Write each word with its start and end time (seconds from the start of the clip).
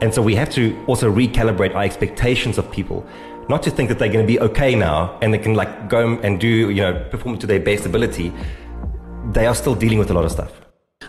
And 0.00 0.12
so 0.14 0.22
we 0.22 0.34
have 0.34 0.50
to 0.50 0.76
also 0.86 1.12
recalibrate 1.12 1.74
our 1.74 1.82
expectations 1.82 2.56
of 2.58 2.70
people. 2.70 3.06
Not 3.48 3.62
to 3.64 3.70
think 3.70 3.88
that 3.88 3.98
they're 3.98 4.12
going 4.12 4.26
to 4.26 4.32
be 4.32 4.40
okay 4.40 4.74
now 4.74 5.18
and 5.20 5.34
they 5.34 5.38
can 5.38 5.54
like 5.54 5.88
go 5.88 6.18
and 6.22 6.40
do, 6.40 6.70
you 6.70 6.82
know, 6.82 7.06
perform 7.10 7.38
to 7.38 7.46
their 7.46 7.60
best 7.60 7.84
ability. 7.84 8.32
They 9.32 9.46
are 9.46 9.54
still 9.54 9.74
dealing 9.74 9.98
with 9.98 10.10
a 10.10 10.14
lot 10.14 10.24
of 10.24 10.30
stuff. 10.30 10.59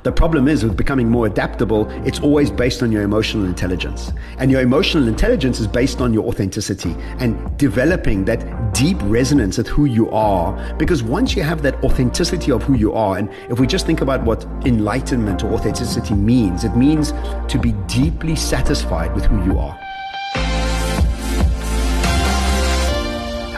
The 0.03 0.11
problem 0.11 0.47
is 0.47 0.63
with 0.63 0.75
becoming 0.75 1.09
more 1.09 1.27
adaptable, 1.27 1.87
it's 2.07 2.19
always 2.21 2.49
based 2.49 2.81
on 2.81 2.91
your 2.91 3.03
emotional 3.03 3.45
intelligence. 3.45 4.11
And 4.39 4.49
your 4.49 4.61
emotional 4.61 5.07
intelligence 5.07 5.59
is 5.59 5.67
based 5.67 6.01
on 6.01 6.11
your 6.11 6.25
authenticity 6.25 6.95
and 7.19 7.55
developing 7.59 8.25
that 8.25 8.73
deep 8.73 8.97
resonance 9.01 9.59
at 9.59 9.67
who 9.67 9.85
you 9.85 10.09
are. 10.09 10.73
Because 10.75 11.03
once 11.03 11.35
you 11.35 11.43
have 11.43 11.61
that 11.61 11.75
authenticity 11.83 12.51
of 12.51 12.63
who 12.63 12.73
you 12.73 12.93
are, 12.93 13.19
and 13.19 13.29
if 13.51 13.59
we 13.59 13.67
just 13.67 13.85
think 13.85 14.01
about 14.01 14.23
what 14.23 14.43
enlightenment 14.65 15.43
or 15.43 15.53
authenticity 15.53 16.15
means, 16.15 16.63
it 16.63 16.75
means 16.75 17.11
to 17.47 17.59
be 17.59 17.73
deeply 17.85 18.35
satisfied 18.35 19.13
with 19.13 19.25
who 19.25 19.43
you 19.43 19.59
are. 19.59 19.77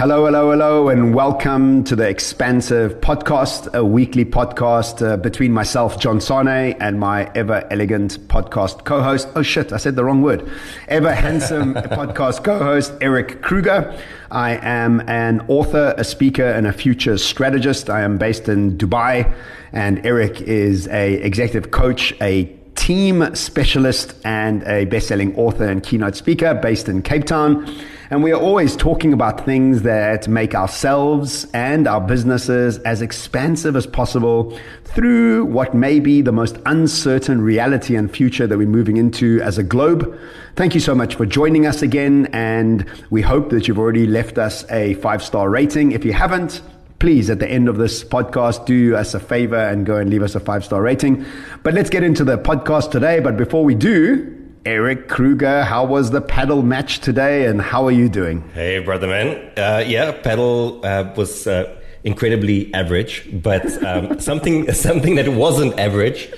Hello, 0.03 0.25
hello, 0.25 0.52
hello, 0.52 0.89
and 0.89 1.16
welcome 1.16 1.81
to 1.85 1.95
the 1.95 2.05
Expansive 2.05 2.99
Podcast, 2.99 3.73
a 3.73 3.85
weekly 3.85 4.25
podcast 4.25 5.02
uh, 5.02 5.16
between 5.16 5.53
myself, 5.53 5.98
John 5.98 6.20
Sanei, 6.20 6.75
and 6.81 6.99
my 6.99 7.31
ever 7.35 7.66
elegant 7.71 8.20
podcast 8.27 8.84
co 8.84 9.02
host. 9.02 9.30
Oh 9.34 9.41
shit, 9.41 9.71
I 9.71 9.77
said 9.77 9.95
the 9.95 10.03
wrong 10.03 10.21
word. 10.21 10.52
Ever 10.89 11.13
handsome 11.13 11.73
podcast 11.75 12.44
co 12.44 12.59
host, 12.59 12.91
Erik 12.99 13.41
Kruger. 13.41 13.97
I 14.30 14.58
am 14.58 14.99
an 15.08 15.39
author, 15.47 15.95
a 15.97 16.03
speaker, 16.03 16.47
and 16.47 16.67
a 16.67 16.73
future 16.73 17.17
strategist. 17.17 17.89
I 17.89 18.02
am 18.02 18.17
based 18.17 18.49
in 18.49 18.77
Dubai, 18.77 19.33
and 19.72 20.05
Erik 20.05 20.41
is 20.41 20.85
a 20.89 21.13
executive 21.13 21.72
coach, 21.72 22.13
a 22.20 22.53
team 22.75 23.33
specialist, 23.35 24.16
and 24.25 24.63
a 24.63 24.83
best 24.83 25.08
selling 25.08 25.33
author 25.38 25.63
and 25.63 25.81
keynote 25.81 26.17
speaker 26.17 26.53
based 26.53 26.89
in 26.89 27.03
Cape 27.03 27.23
Town. 27.23 27.73
And 28.09 28.21
we 28.21 28.31
are 28.34 28.39
always 28.39 28.75
talking 28.75 29.14
about 29.14 29.45
things 29.45 29.83
that 29.83 30.28
make 30.28 30.53
ourselves 30.53 31.47
and 31.53 31.88
our 31.88 32.02
businesses 32.02 32.78
as 32.80 33.02
expansive 33.02 33.75
as 33.75 33.88
possible 33.88 34.58
through 34.83 35.45
what 35.45 35.73
may 35.73 36.00
be 36.00 36.22
the 36.22 36.31
most 36.31 36.58
uncertain 36.66 37.41
reality 37.41 37.95
and 37.95 38.11
future 38.11 38.45
that 38.45 38.58
we're 38.58 38.67
moving 38.67 38.97
into 38.97 39.41
as 39.41 39.58
a 39.58 39.63
globe. 39.63 40.19
Thank 40.55 40.75
you 40.75 40.81
so 40.81 40.94
much 40.94 41.16
for 41.16 41.25
joining 41.25 41.66
us 41.66 41.81
again. 41.81 42.28
And 42.33 42.86
we 43.09 43.22
hope 43.22 43.50
that 43.52 43.67
you've 43.67 43.80
already 43.80 44.06
left 44.06 44.38
us 44.38 44.69
a 44.69 44.95
five 44.95 45.23
star 45.23 45.50
rating. 45.50 45.94
If 45.94 46.03
you 46.03 46.13
haven't, 46.13 46.61
please, 47.00 47.30
at 47.30 47.39
the 47.39 47.50
end 47.50 47.67
of 47.67 47.78
this 47.78 48.03
podcast, 48.03 48.66
do 48.66 48.95
us 48.95 49.13
a 49.13 49.19
favor 49.19 49.58
and 49.58 49.85
go 49.85 49.97
and 49.97 50.09
leave 50.09 50.23
us 50.23 50.35
a 50.35 50.39
five 50.39 50.63
star 50.63 50.81
rating. 50.81 51.25
But 51.63 51.73
let's 51.73 51.89
get 51.89 52.03
into 52.03 52.23
the 52.23 52.38
podcast 52.38 52.91
today. 52.91 53.19
But 53.19 53.38
before 53.38 53.63
we 53.63 53.75
do, 53.75 54.33
Erik 54.66 55.09
Kruger, 55.09 55.64
how 55.64 55.83
was 55.83 56.11
the 56.11 56.22
paddle 56.22 56.61
match 56.61 57.00
today 57.00 57.47
and 57.47 57.61
how 57.61 57.86
are 57.86 57.92
you 57.92 58.08
doing? 58.08 58.47
Hey, 58.53 58.80
brother 58.80 59.08
man. 59.08 59.52
Uh, 59.58 59.83
yeah, 59.86 60.14
paddle 60.14 60.80
uh, 60.86 61.14
was 61.17 61.47
uh, 61.47 61.75
incredibly 62.06 62.73
average, 62.73 63.28
but 63.34 63.66
um, 63.84 64.19
something, 64.22 64.72
something 64.72 65.16
that 65.16 65.28
wasn't 65.28 65.78
average 65.78 66.31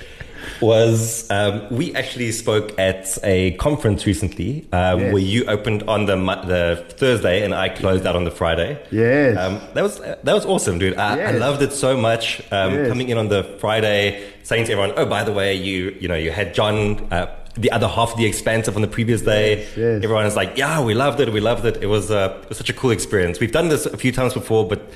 was 0.59 1.30
um, 1.30 1.68
we 1.70 1.94
actually 1.96 2.31
spoke 2.31 2.78
at 2.80 3.18
a 3.23 3.52
conference 3.58 4.08
recently 4.08 4.68
um, 4.72 5.00
yes. 5.00 5.14
where 5.14 5.22
you 5.22 5.46
opened 5.46 5.84
on 5.84 6.06
the 6.06 6.16
the 6.16 6.86
Thursday 6.96 7.44
and 7.44 7.53
I 7.53 7.70
closed 7.70 8.06
out 8.08 8.16
on 8.16 8.23
the 8.23 8.31
Friday. 8.31 8.81
Yes, 8.90 9.38
um, 9.38 9.59
that 9.73 9.84
was 9.84 10.00
that 10.00 10.23
was 10.26 10.46
awesome, 10.46 10.80
dude. 10.80 10.98
I, 10.98 11.18
yes. 11.18 11.36
I 11.36 11.38
loved 11.38 11.62
it 11.62 11.73
so 11.73 11.98
much. 11.98 12.40
Um, 12.52 12.73
yes. 12.73 12.88
Coming 12.88 13.09
in 13.09 13.18
on 13.18 13.28
the 13.28 13.44
Friday, 13.59 14.31
saying 14.44 14.66
to 14.68 14.72
everyone, 14.72 14.94
"Oh, 14.98 15.06
by 15.06 15.23
the 15.23 15.34
way, 15.34 15.56
you 15.56 15.96
you 16.00 16.08
know 16.08 16.16
you 16.16 16.31
had 16.31 16.53
John." 16.53 17.12
Uh, 17.12 17.28
the 17.58 17.72
other 17.72 17.88
half 17.88 18.11
of 18.11 18.17
the 18.17 18.25
expansive 18.25 18.75
on 18.75 18.81
the 18.81 18.88
previous 18.88 19.22
day. 19.22 19.59
Yes, 19.59 19.78
yes. 19.78 20.03
Everyone 20.03 20.25
is 20.25 20.36
like, 20.36 20.58
yeah, 20.58 20.81
we 20.81 20.94
loved 20.94 21.20
it. 21.20 21.31
We 21.31 21.39
loved 21.39 21.66
it. 21.66 21.78
It 21.81 21.88
was, 21.88 22.12
uh, 22.12 22.39
it 22.44 22.50
was 22.50 22.58
such 22.58 22.70
a 22.70 22.73
cool 22.73 22.92
experience. 22.92 23.39
We've 23.39 23.52
done 23.52 23.70
this 23.70 23.86
a 23.86 23.97
few 23.97 24.12
times 24.12 24.34
before, 24.34 24.67
but 24.67 24.92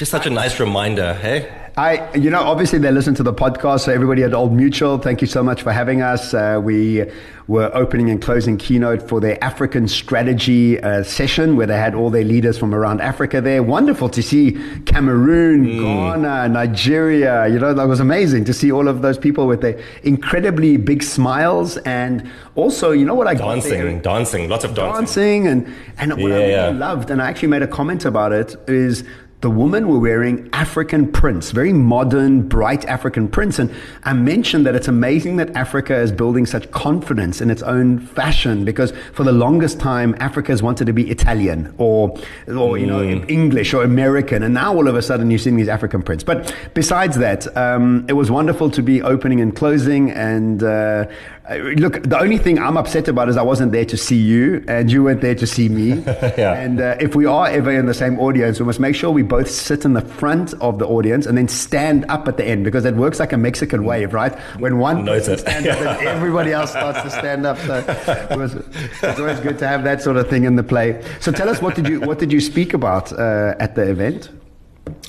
just 0.00 0.10
such 0.10 0.24
a 0.24 0.30
nice 0.30 0.58
reminder, 0.58 1.12
hey? 1.12 1.46
I, 1.76 2.10
you 2.14 2.30
know, 2.30 2.40
obviously 2.40 2.78
they 2.78 2.90
listen 2.90 3.14
to 3.16 3.22
the 3.22 3.34
podcast. 3.34 3.80
So 3.80 3.92
everybody 3.92 4.22
at 4.22 4.32
Old 4.32 4.50
Mutual, 4.50 4.96
thank 4.96 5.20
you 5.20 5.26
so 5.26 5.42
much 5.42 5.60
for 5.60 5.72
having 5.72 6.00
us. 6.00 6.32
Uh, 6.32 6.58
we 6.62 7.04
were 7.48 7.70
opening 7.74 8.08
and 8.08 8.20
closing 8.20 8.56
keynote 8.56 9.06
for 9.06 9.20
their 9.20 9.42
African 9.44 9.86
strategy 9.88 10.80
uh, 10.80 11.02
session 11.02 11.54
where 11.54 11.66
they 11.66 11.76
had 11.76 11.94
all 11.94 12.08
their 12.08 12.24
leaders 12.24 12.56
from 12.56 12.74
around 12.74 13.02
Africa 13.02 13.42
there. 13.42 13.62
Wonderful 13.62 14.08
to 14.08 14.22
see 14.22 14.52
Cameroon, 14.86 15.66
mm. 15.66 15.80
Ghana, 15.80 16.48
Nigeria. 16.48 17.46
You 17.48 17.58
know, 17.58 17.74
that 17.74 17.86
was 17.86 18.00
amazing 18.00 18.46
to 18.46 18.54
see 18.54 18.72
all 18.72 18.88
of 18.88 19.02
those 19.02 19.18
people 19.18 19.46
with 19.46 19.60
their 19.60 19.78
incredibly 20.02 20.78
big 20.78 21.02
smiles 21.02 21.76
and 21.78 22.26
also, 22.54 22.92
you 22.92 23.04
know 23.04 23.14
what 23.14 23.26
I 23.26 23.34
dancing, 23.34 24.00
dancing, 24.00 24.48
lots 24.48 24.64
of 24.64 24.74
dancing, 24.74 25.44
dancing, 25.44 25.46
and 25.46 25.74
and 25.98 26.12
what 26.12 26.30
yeah, 26.30 26.36
I 26.36 26.38
really 26.38 26.50
yeah. 26.52 26.68
loved, 26.70 27.10
and 27.10 27.20
I 27.20 27.28
actually 27.28 27.48
made 27.48 27.62
a 27.62 27.68
comment 27.68 28.06
about 28.06 28.32
it 28.32 28.56
is 28.66 29.04
the 29.40 29.50
women 29.50 29.88
were 29.88 29.98
wearing 29.98 30.50
African 30.52 31.10
prints, 31.10 31.50
very 31.50 31.72
modern, 31.72 32.46
bright 32.46 32.84
African 32.84 33.26
prints. 33.26 33.58
And 33.58 33.74
I 34.04 34.12
mentioned 34.12 34.66
that 34.66 34.74
it's 34.74 34.88
amazing 34.88 35.36
that 35.36 35.56
Africa 35.56 35.96
is 35.96 36.12
building 36.12 36.44
such 36.44 36.70
confidence 36.72 37.40
in 37.40 37.50
its 37.50 37.62
own 37.62 38.00
fashion 38.00 38.66
because 38.66 38.92
for 39.14 39.24
the 39.24 39.32
longest 39.32 39.80
time, 39.80 40.14
Africa 40.20 40.52
has 40.52 40.62
wanted 40.62 40.84
to 40.86 40.92
be 40.92 41.10
Italian 41.10 41.74
or, 41.78 42.18
or 42.48 42.76
you 42.76 42.86
know, 42.86 43.00
mm. 43.00 43.30
English 43.30 43.72
or 43.72 43.82
American. 43.82 44.42
And 44.42 44.52
now 44.52 44.74
all 44.74 44.88
of 44.88 44.94
a 44.94 45.02
sudden 45.02 45.30
you're 45.30 45.38
seeing 45.38 45.56
these 45.56 45.68
African 45.68 46.02
prints. 46.02 46.22
But 46.22 46.54
besides 46.74 47.16
that, 47.16 47.56
um, 47.56 48.04
it 48.08 48.12
was 48.12 48.30
wonderful 48.30 48.70
to 48.70 48.82
be 48.82 49.00
opening 49.00 49.40
and 49.40 49.56
closing 49.56 50.10
and 50.10 50.62
uh, 50.62 50.66
uh, 50.66 51.39
look, 51.58 52.02
the 52.02 52.18
only 52.18 52.38
thing 52.38 52.58
I'm 52.58 52.76
upset 52.76 53.08
about 53.08 53.28
is 53.28 53.36
I 53.36 53.42
wasn't 53.42 53.72
there 53.72 53.84
to 53.84 53.96
see 53.96 54.16
you 54.16 54.64
and 54.68 54.90
you 54.90 55.02
weren't 55.02 55.20
there 55.20 55.34
to 55.34 55.46
see 55.46 55.68
me. 55.68 55.88
yeah. 56.38 56.54
And 56.54 56.80
uh, 56.80 56.96
if 57.00 57.14
we 57.14 57.26
are 57.26 57.48
ever 57.48 57.72
in 57.72 57.86
the 57.86 57.94
same 57.94 58.18
audience, 58.20 58.60
we 58.60 58.66
must 58.66 58.78
make 58.78 58.94
sure 58.94 59.10
we 59.10 59.22
both 59.22 59.50
sit 59.50 59.84
in 59.84 59.94
the 59.94 60.00
front 60.00 60.54
of 60.54 60.78
the 60.78 60.86
audience 60.86 61.26
and 61.26 61.36
then 61.36 61.48
stand 61.48 62.04
up 62.08 62.28
at 62.28 62.36
the 62.36 62.44
end 62.44 62.64
because 62.64 62.84
it 62.84 62.94
works 62.94 63.18
like 63.18 63.32
a 63.32 63.36
Mexican 63.36 63.84
wave, 63.84 64.14
right? 64.14 64.38
When 64.58 64.78
one 64.78 65.04
person 65.04 65.38
stands 65.38 65.66
yeah. 65.66 65.74
up, 65.74 66.02
everybody 66.02 66.52
else 66.52 66.70
starts 66.70 67.02
to 67.02 67.10
stand 67.10 67.44
up. 67.44 67.58
So 67.58 67.84
it 68.30 68.38
was, 68.38 68.54
it's 68.54 69.18
always 69.18 69.40
good 69.40 69.58
to 69.58 69.66
have 69.66 69.82
that 69.84 70.02
sort 70.02 70.16
of 70.16 70.28
thing 70.28 70.44
in 70.44 70.56
the 70.56 70.62
play. 70.62 71.04
So 71.20 71.32
tell 71.32 71.48
us, 71.48 71.60
what 71.60 71.74
did 71.74 71.88
you 71.88 72.00
what 72.00 72.18
did 72.18 72.32
you 72.32 72.40
speak 72.40 72.74
about 72.74 73.12
uh, 73.12 73.54
at 73.58 73.74
the 73.74 73.90
event? 73.90 74.30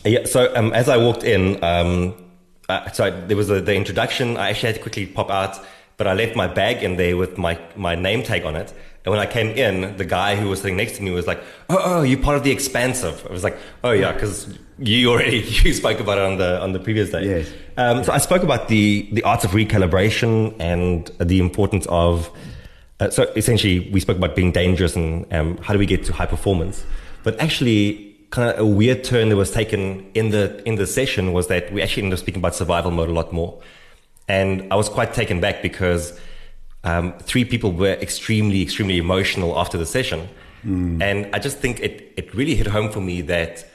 Yeah. 0.03 0.25
So 0.25 0.51
um, 0.55 0.73
as 0.73 0.89
I 0.89 0.97
walked 0.97 1.23
in, 1.23 1.63
um, 1.63 2.15
uh, 2.67 2.89
so 2.91 3.11
there 3.27 3.37
was 3.37 3.49
a, 3.49 3.61
the 3.61 3.75
introduction. 3.75 4.37
I 4.37 4.49
actually 4.49 4.67
had 4.67 4.75
to 4.75 4.81
quickly 4.81 5.05
pop 5.05 5.29
out 5.29 5.59
but 6.01 6.07
I 6.07 6.13
left 6.15 6.35
my 6.35 6.47
bag 6.47 6.81
in 6.81 6.95
there 6.97 7.15
with 7.15 7.37
my, 7.37 7.59
my 7.75 7.93
name 7.93 8.23
tag 8.23 8.43
on 8.43 8.55
it. 8.55 8.73
And 9.05 9.11
when 9.11 9.19
I 9.19 9.27
came 9.27 9.49
in, 9.55 9.97
the 9.97 10.03
guy 10.03 10.35
who 10.35 10.49
was 10.49 10.59
sitting 10.59 10.75
next 10.75 10.93
to 10.97 11.03
me 11.03 11.11
was 11.11 11.27
like, 11.27 11.39
"Oh, 11.69 11.79
oh 11.79 12.01
you're 12.01 12.19
part 12.19 12.37
of 12.37 12.43
the 12.43 12.49
expansive." 12.49 13.23
I 13.29 13.31
was 13.31 13.43
like, 13.43 13.55
"Oh 13.83 13.91
yeah," 13.91 14.11
because 14.11 14.57
you 14.79 15.11
already 15.11 15.37
you 15.63 15.73
spoke 15.75 15.99
about 15.99 16.17
it 16.17 16.23
on 16.23 16.37
the 16.39 16.59
on 16.59 16.73
the 16.73 16.79
previous 16.79 17.11
day. 17.11 17.23
Yes. 17.23 17.53
Um, 17.77 18.03
so 18.03 18.11
I 18.13 18.17
spoke 18.17 18.41
about 18.41 18.67
the 18.67 19.07
the 19.11 19.21
arts 19.21 19.45
of 19.45 19.51
recalibration 19.51 20.55
and 20.59 21.05
the 21.19 21.39
importance 21.39 21.85
of. 21.87 22.31
Uh, 22.99 23.11
so 23.11 23.23
essentially, 23.35 23.91
we 23.91 23.99
spoke 23.99 24.17
about 24.17 24.35
being 24.35 24.51
dangerous 24.51 24.95
and 24.95 25.31
um, 25.31 25.57
how 25.57 25.71
do 25.73 25.77
we 25.77 25.85
get 25.85 26.03
to 26.05 26.13
high 26.13 26.25
performance. 26.25 26.83
But 27.21 27.39
actually, 27.39 28.15
kind 28.31 28.49
of 28.49 28.57
a 28.57 28.65
weird 28.65 29.03
turn 29.03 29.29
that 29.29 29.35
was 29.35 29.51
taken 29.51 30.09
in 30.15 30.31
the 30.31 30.67
in 30.67 30.77
the 30.77 30.87
session 30.87 31.31
was 31.31 31.45
that 31.47 31.71
we 31.71 31.79
actually 31.79 32.03
ended 32.03 32.17
up 32.17 32.23
speaking 32.23 32.41
about 32.41 32.55
survival 32.55 32.89
mode 32.89 33.09
a 33.09 33.13
lot 33.13 33.31
more. 33.31 33.61
And 34.31 34.71
I 34.71 34.75
was 34.77 34.87
quite 34.87 35.13
taken 35.13 35.41
back 35.41 35.61
because 35.61 36.17
um, 36.85 37.13
three 37.29 37.43
people 37.43 37.73
were 37.73 37.95
extremely, 38.07 38.61
extremely 38.61 38.97
emotional 38.97 39.59
after 39.59 39.77
the 39.77 39.85
session. 39.85 40.29
Mm. 40.65 41.01
And 41.01 41.35
I 41.35 41.39
just 41.39 41.57
think 41.57 41.81
it, 41.81 42.13
it 42.15 42.33
really 42.33 42.55
hit 42.55 42.67
home 42.67 42.89
for 42.89 43.01
me 43.01 43.19
that 43.23 43.65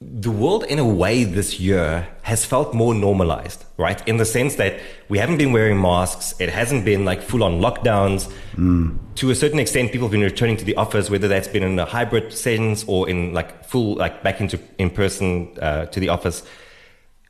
the 0.00 0.32
world, 0.32 0.64
in 0.64 0.80
a 0.80 0.84
way, 0.84 1.22
this 1.22 1.60
year 1.60 2.08
has 2.22 2.44
felt 2.44 2.74
more 2.74 2.94
normalized, 2.94 3.64
right? 3.76 4.00
In 4.08 4.16
the 4.16 4.24
sense 4.24 4.56
that 4.56 4.80
we 5.08 5.18
haven't 5.18 5.38
been 5.38 5.52
wearing 5.52 5.80
masks. 5.80 6.34
It 6.40 6.48
hasn't 6.48 6.84
been 6.84 7.04
like 7.04 7.22
full 7.22 7.44
on 7.44 7.60
lockdowns. 7.60 8.28
Mm. 8.56 8.98
To 9.20 9.30
a 9.30 9.36
certain 9.36 9.60
extent, 9.60 9.92
people 9.92 10.08
have 10.08 10.12
been 10.18 10.28
returning 10.32 10.56
to 10.56 10.64
the 10.64 10.74
office, 10.74 11.10
whether 11.10 11.28
that's 11.28 11.48
been 11.48 11.62
in 11.62 11.78
a 11.78 11.84
hybrid 11.84 12.32
sense 12.32 12.84
or 12.88 13.08
in 13.08 13.32
like 13.32 13.64
full, 13.64 13.94
like 13.94 14.24
back 14.24 14.40
into 14.40 14.58
in 14.78 14.90
person 14.90 15.56
uh, 15.62 15.86
to 15.86 16.00
the 16.00 16.08
office. 16.08 16.42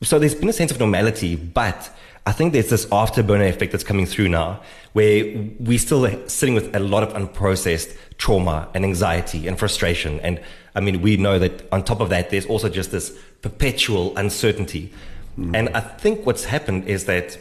So 0.03 0.19
there's 0.19 0.35
been 0.35 0.49
a 0.49 0.53
sense 0.53 0.71
of 0.71 0.79
normality, 0.79 1.35
but 1.37 1.91
I 2.27 2.33
think 2.33 2.53
there's 2.53 2.71
this 2.71 2.87
afterburner 2.87 3.49
effect 3.49 3.73
that's 3.73 3.85
coming 3.85 4.07
through 4.07 4.29
now 4.29 4.61
where 4.93 5.25
we're 5.59 5.79
still 5.79 6.07
sitting 6.29 6.55
with 6.55 6.75
a 6.77 6.79
lot 6.79 7.03
of 7.03 7.13
unprocessed 7.15 7.97
trauma 8.19 8.69
and 8.75 8.85
anxiety 8.85 9.49
and 9.49 9.59
frustration. 9.59 10.21
And 10.21 10.41
I 10.75 10.81
mean, 10.81 11.03
we 11.03 11.17
know 11.17 11.39
that 11.39 11.67
on 11.73 11.85
top 11.85 12.01
of 12.01 12.11
that, 12.11 12.31
there's 12.31 12.47
also 12.47 12.69
just 12.69 12.91
this 12.91 13.19
perpetual 13.43 14.17
uncertainty. 14.17 14.93
Mm. 15.39 15.57
And 15.57 15.69
I 15.71 15.81
think 15.81 16.27
what's 16.27 16.45
happened 16.45 16.87
is 16.87 17.07
that 17.07 17.39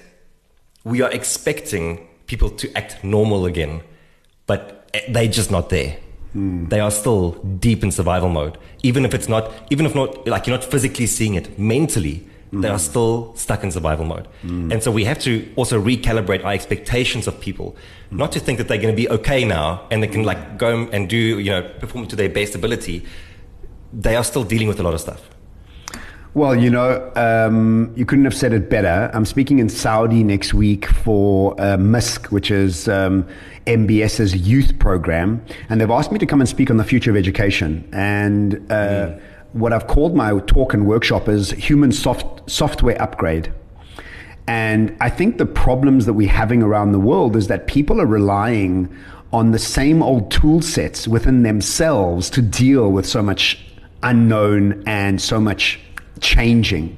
we 0.84 1.02
are 1.02 1.12
expecting 1.12 2.08
people 2.28 2.50
to 2.52 2.78
act 2.78 3.04
normal 3.04 3.46
again, 3.46 3.82
but 4.46 4.90
they're 5.10 5.28
just 5.28 5.52
not 5.52 5.70
there. 5.70 5.98
Mm. 6.36 6.70
They 6.70 6.80
are 6.80 6.92
still 6.92 7.32
deep 7.60 7.84
in 7.84 7.92
survival 7.92 8.30
mode. 8.30 8.58
Even 8.84 9.06
if 9.06 9.14
it's 9.14 9.28
not, 9.28 9.52
even 9.70 9.86
if 9.86 9.94
not, 9.94 10.28
like 10.28 10.48
you're 10.48 10.56
not 10.56 10.64
physically 10.64 11.08
seeing 11.08 11.36
it, 11.36 11.60
mentally, 11.60 12.28
they 12.52 12.70
are 12.70 12.80
still 12.80 13.36
stuck 13.36 13.64
in 13.64 13.72
survival 13.72 14.06
mode. 14.06 14.28
And 14.72 14.82
so 14.82 14.92
we 14.92 15.04
have 15.06 15.20
to 15.20 15.52
also 15.56 15.82
recalibrate 15.82 16.44
our 16.46 16.54
expectations 16.54 17.28
of 17.28 17.40
people, 17.40 17.76
not 18.12 18.32
to 18.34 18.40
think 18.40 18.58
that 18.58 18.68
they're 18.68 18.78
going 18.78 18.96
to 18.96 19.02
be 19.02 19.10
okay 19.10 19.44
now 19.44 19.86
and 19.92 20.02
they 20.02 20.08
can 20.08 20.24
like 20.24 20.58
go 20.58 20.88
and 20.92 21.10
do, 21.10 21.40
you 21.40 21.52
know, 21.52 21.62
perform 21.80 22.08
to 22.08 22.16
their 22.16 22.30
best 22.30 22.56
ability. 22.56 23.06
They 23.94 24.16
are 24.16 24.24
still 24.24 24.44
dealing 24.44 24.68
with 24.68 24.80
a 24.80 24.84
lot 24.84 24.94
of 24.94 25.02
stuff. 25.02 25.30
Well, 26.34 26.56
you 26.56 26.70
know, 26.70 27.12
um, 27.16 27.92
you 27.96 28.06
couldn't 28.06 28.26
have 28.26 28.36
said 28.36 28.54
it 28.54 28.70
better. 28.70 29.10
I'm 29.12 29.26
speaking 29.26 29.58
in 29.58 29.70
Saudi 29.70 30.24
next 30.24 30.54
week 30.54 30.86
for 30.86 31.54
uh, 31.60 31.78
Misk, 31.78 32.28
which 32.28 32.52
is 32.52 32.88
um, 32.88 33.28
MBS's 33.66 34.36
youth 34.36 34.78
program, 34.78 35.44
and 35.68 35.82
they've 35.82 35.90
asked 35.90 36.12
me 36.12 36.20
to 36.20 36.28
come 36.28 36.40
and 36.40 36.48
speak 36.48 36.70
on 36.70 36.78
the 36.78 36.84
future 36.84 37.10
of 37.10 37.18
education. 37.18 37.90
And 37.92 38.56
uh, 38.72 38.76
mm. 38.76 39.22
What 39.58 39.74
I've 39.74 39.88
called 39.88 40.16
my 40.16 40.40
talk 40.40 40.74
and 40.74 40.86
workshop 40.86 41.28
is 41.28 41.52
human 41.52 41.92
soft, 41.92 42.50
software 42.50 43.02
upgrade. 43.02 43.52
And 44.48 44.96
I 45.02 45.10
think 45.10 45.38
the 45.38 45.46
problems 45.46 46.06
that 46.06 46.14
we're 46.14 46.30
having 46.30 46.64
around 46.64 46.94
the 46.94 47.00
world 47.00 47.36
is 47.36 47.48
that 47.48 47.68
people 47.68 48.00
are 48.00 48.06
relying 48.06 48.96
on 49.34 49.52
the 49.52 49.60
same 49.60 50.02
old 50.02 50.32
tool 50.32 50.62
sets 50.62 51.08
within 51.08 51.44
themselves 51.44 52.30
to 52.30 52.42
deal 52.42 52.92
with 52.92 53.06
so 53.06 53.22
much 53.22 53.66
unknown 54.04 54.84
and 54.86 55.22
so 55.22 55.40
much 55.40 55.80
changing. 56.22 56.96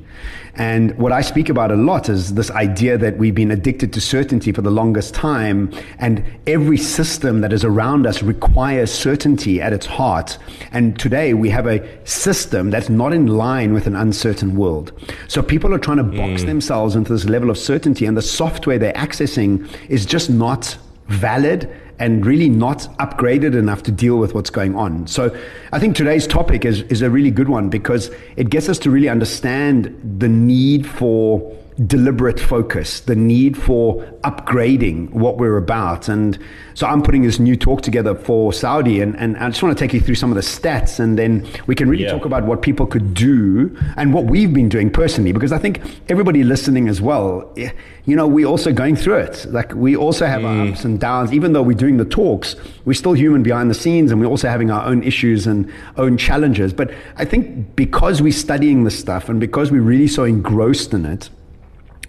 And 0.60 0.96
what 0.98 1.14
I 1.14 1.22
speak 1.22 1.48
about 1.48 1.72
a 1.72 1.76
lot 1.76 2.10
is 2.10 2.34
this 2.34 2.52
idea 2.52 2.98
that 2.98 3.18
we've 3.18 3.34
been 3.34 3.50
addicted 3.50 3.94
to 3.94 4.02
certainty 4.02 4.52
for 4.52 4.62
the 4.62 4.70
longest 4.70 5.14
time, 5.14 5.74
and 6.00 6.22
every 6.48 6.76
system 6.78 7.40
that 7.40 7.54
is 7.54 7.64
around 7.64 8.06
us 8.06 8.22
requires 8.22 8.92
certainty 8.92 9.62
at 9.62 9.72
its 9.72 9.86
heart. 9.86 10.38
And 10.74 11.00
today 11.00 11.34
we 11.34 11.50
have 11.50 11.66
a 11.66 12.06
system 12.06 12.72
that's 12.72 12.90
not 12.90 13.14
in 13.14 13.28
line 13.28 13.74
with 13.74 13.88
an 13.88 13.96
uncertain 13.96 14.58
world. 14.58 14.92
So 15.30 15.42
people 15.42 15.74
are 15.74 15.80
trying 15.80 15.98
to 15.98 16.04
box 16.04 16.44
mm. 16.44 16.48
themselves 16.48 16.94
into 16.94 17.14
this 17.14 17.24
level 17.24 17.50
of 17.50 17.58
certainty, 17.58 18.06
and 18.06 18.18
the 18.18 18.22
software 18.22 18.78
they're 18.78 18.92
accessing 18.94 19.66
is 19.88 20.06
just 20.06 20.30
not 20.30 20.78
valid 21.08 21.74
and 22.00 22.26
really 22.26 22.50
not 22.50 22.88
upgraded 22.98 23.56
enough 23.56 23.84
to 23.84 23.92
deal 23.92 24.18
with 24.18 24.34
what's 24.34 24.50
going 24.50 24.76
on. 24.76 25.06
So 25.08 25.36
I 25.72 25.80
think 25.80 25.96
today's 25.96 26.26
topic 26.26 26.66
is, 26.66 26.82
is 26.84 27.02
a 27.02 27.10
really 27.10 27.32
good 27.32 27.50
one 27.50 27.70
because 27.70 28.10
it 28.38 28.50
gets 28.50 28.70
us 28.70 28.80
to 28.80 28.90
really 28.90 29.10
understand 29.10 30.18
the 30.20 30.30
need 30.30 30.88
for 30.88 31.40
deliberate 31.86 32.40
focus, 32.40 33.00
the 33.02 33.16
need 33.16 33.58
for 33.58 34.04
upgrading 34.24 35.10
what 35.12 35.38
we're 35.38 35.58
about. 35.58 36.10
And 36.10 36.38
so 36.74 36.86
I'm 36.88 37.02
putting 37.02 37.22
this 37.22 37.40
new 37.40 37.56
talk 37.56 37.82
together 37.82 38.16
for 38.16 38.52
Saudi, 38.52 39.02
and, 39.02 39.16
and 39.18 39.38
I 39.38 39.50
just 39.50 39.64
want 39.64 39.78
to 39.78 39.82
take 39.84 39.94
you 39.94 40.02
through 40.02 40.16
some 40.16 40.32
of 40.32 40.36
the 40.36 40.42
stats, 40.42 41.00
and 41.00 41.18
then 41.18 41.48
we 41.68 41.76
can 41.76 41.90
really 41.90 42.04
yeah. 42.04 42.12
talk 42.12 42.26
about 42.26 42.44
what 42.44 42.62
people 42.62 42.86
could 42.86 43.14
do 43.14 43.76
and 43.98 44.14
what 44.14 44.26
we've 44.26 44.54
been 44.54 44.70
doing 44.70 44.90
personally, 44.90 45.32
because 45.32 45.52
I 45.52 45.58
think 45.58 45.82
everybody 46.10 46.44
listening 46.44 46.90
as 46.90 47.02
well, 47.02 47.52
eh, 47.58 47.72
you 48.06 48.16
know, 48.16 48.28
we're 48.28 48.48
also 48.48 48.74
going 48.74 48.96
through 48.96 49.18
it. 49.18 49.46
Like 49.50 49.74
we 49.74 49.96
also 49.96 50.26
have 50.26 50.42
mm. 50.42 50.46
our 50.46 50.68
ups 50.70 50.86
and 50.86 51.00
downs, 51.00 51.32
even 51.32 51.54
though 51.54 51.62
we're 51.62 51.78
doing 51.78 51.98
the 51.98 52.06
talks, 52.06 52.56
we're 52.86 52.94
still 52.94 53.14
human 53.14 53.44
behind 53.44 53.70
the 53.70 53.76
scenes, 53.76 54.12
and 54.12 54.20
we're 54.20 54.28
also 54.28 54.50
having 54.50 54.72
our 54.72 54.86
own 54.86 55.04
issues 55.04 55.48
and 55.48 55.72
own 55.98 56.18
challenges. 56.18 56.74
But 56.74 56.92
I 57.18 57.26
think 57.26 57.76
because 57.76 58.22
we're 58.22 58.32
studying 58.32 58.84
this 58.84 58.98
stuff 58.98 59.30
and 59.30 59.40
because 59.40 59.72
we're 59.72 59.82
really 59.82 60.08
so 60.08 60.24
engrossed 60.24 60.94
in 60.94 61.06
it, 61.06 61.30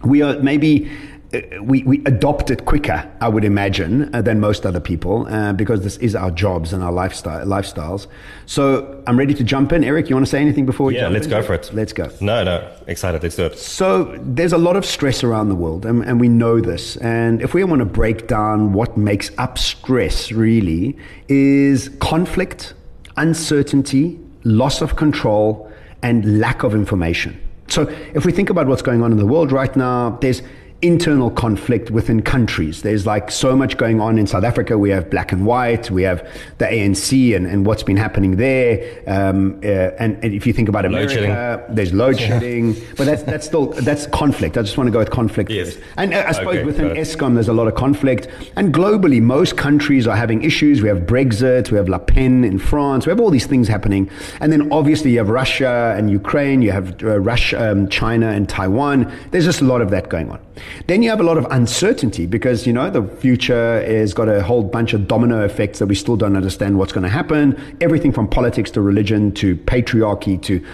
we 0.02 0.23
are 0.23 0.38
maybe 0.41 0.91
uh, 1.32 1.41
we, 1.62 1.85
we 1.85 2.02
adopt 2.06 2.50
it 2.50 2.64
quicker, 2.64 3.08
I 3.20 3.29
would 3.29 3.44
imagine, 3.44 4.12
uh, 4.12 4.20
than 4.20 4.41
most 4.41 4.67
other 4.67 4.81
people, 4.81 5.29
uh, 5.29 5.52
because 5.52 5.82
this 5.82 5.97
is 5.99 6.17
our 6.17 6.31
jobs 6.32 6.73
and 6.73 6.82
our 6.82 6.91
lifestyle 6.91 7.47
lifestyles. 7.47 8.08
So 8.47 9.02
I'm 9.06 9.17
ready 9.17 9.35
to 9.35 9.44
jump 9.44 9.73
in. 9.73 9.85
Erik, 9.85 10.11
you 10.11 10.17
want 10.17 10.26
to 10.26 10.31
say 10.31 10.41
anything 10.41 10.67
before 10.67 10.87
we 10.87 10.97
yeah, 10.97 11.02
jump 11.02 11.14
let's 11.14 11.26
in? 11.26 11.31
go 11.31 11.43
for 11.43 11.55
it. 11.55 11.70
Let's 11.73 11.93
go. 11.93 12.11
No, 12.20 12.43
no, 12.43 12.69
excited. 12.88 13.23
Let's 13.23 13.37
do 13.37 13.44
it. 13.44 13.58
So 13.58 14.19
there's 14.23 14.52
a 14.52 14.58
lot 14.58 14.75
of 14.75 14.85
stress 14.85 15.23
around 15.23 15.50
the 15.50 15.55
world, 15.55 15.87
and, 15.87 16.02
and 16.05 16.20
we 16.20 16.29
know 16.29 16.61
this. 16.61 16.97
And 16.97 17.41
if 17.43 17.55
we 17.55 17.62
want 17.62 17.79
to 17.79 17.87
break 17.87 18.26
down 18.26 18.73
what 18.73 18.97
makes 18.97 19.31
up 19.38 19.56
stress, 19.56 20.32
really, 20.32 20.97
is 21.29 21.91
conflict, 22.00 22.75
uncertainty, 23.17 24.19
loss 24.43 24.82
of 24.82 24.97
control, 24.97 25.70
and 26.02 26.41
lack 26.41 26.64
of 26.64 26.75
information. 26.75 27.41
So 27.70 27.82
if 28.14 28.26
we 28.26 28.32
think 28.32 28.50
about 28.50 28.67
what's 28.67 28.82
going 28.82 29.02
on 29.02 29.12
in 29.12 29.19
the 29.19 29.26
world 29.26 29.52
right 29.52 29.75
now, 29.76 30.19
there's 30.20 30.43
internal 30.82 31.30
conflict 31.30 31.90
within 31.90 32.22
countries. 32.22 32.82
There's 32.82 33.06
like 33.06 33.30
so 33.30 33.54
much 33.54 33.76
going 33.76 34.00
on 34.00 34.18
in 34.18 34.26
South 34.26 34.44
Africa. 34.44 34.78
We 34.78 34.90
have 34.90 35.10
black 35.10 35.32
and 35.32 35.44
white. 35.44 35.90
We 35.90 36.02
have 36.04 36.26
the 36.58 36.64
ANC 36.64 37.36
and, 37.36 37.46
and 37.46 37.66
what's 37.66 37.82
been 37.82 37.96
happening 37.96 38.36
there. 38.36 39.02
Um, 39.06 39.60
uh, 39.62 39.66
and, 39.66 40.22
and, 40.24 40.34
if 40.34 40.46
you 40.46 40.52
think 40.52 40.68
about 40.68 40.86
America, 40.86 41.20
load 41.20 41.76
there's 41.76 41.92
load 41.92 42.18
shedding. 42.18 42.74
But 42.96 43.04
that's 43.04 43.22
that's 43.24 43.46
still 43.46 43.66
that's 43.66 44.06
conflict. 44.06 44.56
I 44.56 44.62
just 44.62 44.78
want 44.78 44.88
to 44.88 44.92
go 44.92 44.98
with 44.98 45.10
conflict. 45.10 45.50
Yes. 45.50 45.76
And 45.96 46.14
uh, 46.14 46.24
I 46.26 46.32
suppose 46.32 46.56
okay, 46.56 46.64
within 46.64 46.90
Eskom, 46.90 47.34
there's 47.34 47.48
a 47.48 47.52
lot 47.52 47.68
of 47.68 47.74
conflict. 47.74 48.28
And 48.56 48.72
globally, 48.72 49.20
most 49.20 49.56
countries 49.56 50.06
are 50.06 50.16
having 50.16 50.42
issues. 50.42 50.80
We 50.80 50.88
have 50.88 51.00
Brexit. 51.00 51.70
We 51.70 51.76
have 51.76 51.88
Le 51.88 51.98
Pen 51.98 52.44
in 52.44 52.58
France. 52.58 53.06
We 53.06 53.10
have 53.10 53.20
all 53.20 53.30
these 53.30 53.46
things 53.46 53.68
happening. 53.68 54.10
And 54.40 54.50
then 54.50 54.72
obviously 54.72 55.12
you 55.12 55.18
have 55.18 55.28
Russia 55.28 55.94
and 55.96 56.10
Ukraine. 56.10 56.62
You 56.62 56.72
have 56.72 57.02
uh, 57.02 57.20
Russia, 57.20 57.72
um, 57.72 57.88
China 57.88 58.28
and 58.28 58.48
Taiwan. 58.48 59.12
There's 59.30 59.44
just 59.44 59.60
a 59.60 59.64
lot 59.64 59.82
of 59.82 59.90
that 59.90 60.08
going 60.08 60.30
on. 60.30 60.40
Then 60.87 61.02
you 61.02 61.11
have 61.11 61.20
a 61.20 61.23
lot 61.23 61.38
of 61.38 61.47
uncertainty 61.50 62.26
because, 62.26 62.67
you 62.67 62.73
know, 62.73 62.91
the 62.91 63.02
future 63.02 63.82
has 63.82 64.12
got 64.12 64.29
a 64.29 64.43
whole 64.43 64.62
bunch 64.62 64.93
of 64.93 65.06
domino 65.06 65.44
effects 65.44 65.79
that 65.79 65.87
we 65.87 65.94
still 65.94 66.17
don't 66.17 66.37
understand 66.37 66.79
what's 66.79 66.93
going 66.93 67.05
to 67.05 67.11
happen. 67.11 67.58
Everything 67.81 68.12
from 68.12 68.29
politics 68.29 68.70
to 68.73 68.81
religion 68.81 69.32
to 69.32 69.56
patriarchy 69.56 70.41
to 70.43 70.64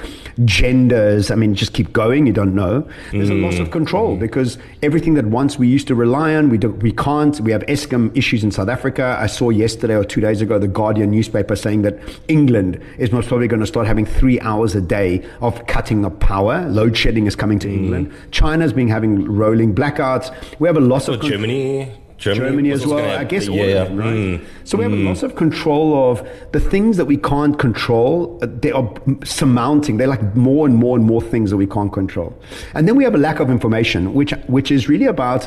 genders. 0.44 1.30
I 1.30 1.34
mean, 1.34 1.54
just 1.54 1.72
keep 1.72 1.92
going. 1.92 2.26
You 2.26 2.32
don't 2.32 2.54
know. 2.54 2.88
There's 3.12 3.30
mm. 3.30 3.42
a 3.42 3.46
loss 3.46 3.58
of 3.58 3.70
control 3.70 4.16
mm. 4.16 4.20
because 4.20 4.58
everything 4.82 5.14
that 5.14 5.26
once 5.26 5.58
we 5.58 5.68
used 5.68 5.86
to 5.88 5.94
rely 5.94 6.34
on, 6.34 6.50
we, 6.50 6.58
do, 6.58 6.70
we 6.70 6.92
can't. 6.92 7.40
We 7.40 7.52
have 7.52 7.62
Eskom 7.62 8.16
issues 8.16 8.44
in 8.44 8.50
South 8.50 8.68
Africa. 8.68 9.16
I 9.18 9.26
saw 9.26 9.50
yesterday 9.50 9.96
or 9.96 10.04
two 10.04 10.20
days 10.20 10.40
ago 10.40 10.58
the 10.58 10.68
Guardian 10.68 11.10
newspaper 11.10 11.56
saying 11.56 11.82
that 11.82 11.98
England 12.28 12.82
is 12.98 13.12
most 13.12 13.28
probably 13.28 13.48
going 13.48 13.60
to 13.60 13.66
start 13.66 13.86
having 13.86 14.04
three 14.04 14.38
hours 14.40 14.74
a 14.74 14.80
day 14.80 15.24
of 15.40 15.66
cutting 15.66 16.04
of 16.04 16.18
power. 16.20 16.66
Load 16.68 16.96
shedding 16.96 17.26
is 17.26 17.36
coming 17.36 17.58
to 17.60 17.68
mm. 17.68 17.74
England. 17.74 18.12
China's 18.30 18.72
been 18.72 18.88
having 18.88 19.24
rolling 19.24 19.74
blackouts. 19.74 20.34
We 20.58 20.68
have 20.68 20.76
a 20.76 20.80
loss 20.80 21.06
so 21.06 21.14
of 21.14 21.22
Germany. 21.22 21.92
Germany, 22.18 22.50
Germany 22.50 22.70
as 22.70 22.86
well. 22.86 23.18
I 23.18 23.24
guess 23.24 23.48
all 23.48 23.56
yeah, 23.56 23.82
of 23.82 23.88
them, 23.88 23.96
right? 23.98 24.14
Mm, 24.14 24.44
so 24.64 24.78
we 24.78 24.84
have 24.84 24.92
mm. 24.92 25.04
a 25.04 25.08
loss 25.08 25.22
of 25.22 25.36
control 25.36 26.10
of 26.10 26.26
the 26.52 26.60
things 26.60 26.96
that 26.96 27.04
we 27.04 27.16
can't 27.16 27.58
control. 27.58 28.38
Uh, 28.42 28.46
they 28.48 28.72
are 28.72 28.90
surmounting. 29.24 29.98
They're 29.98 30.06
like 30.08 30.34
more 30.34 30.66
and 30.66 30.74
more 30.74 30.96
and 30.96 31.06
more 31.06 31.20
things 31.20 31.50
that 31.50 31.58
we 31.58 31.66
can't 31.66 31.92
control. 31.92 32.36
And 32.74 32.88
then 32.88 32.96
we 32.96 33.04
have 33.04 33.14
a 33.14 33.18
lack 33.18 33.38
of 33.40 33.50
information, 33.50 34.14
which 34.14 34.32
which 34.46 34.70
is 34.70 34.88
really 34.88 35.06
about 35.06 35.46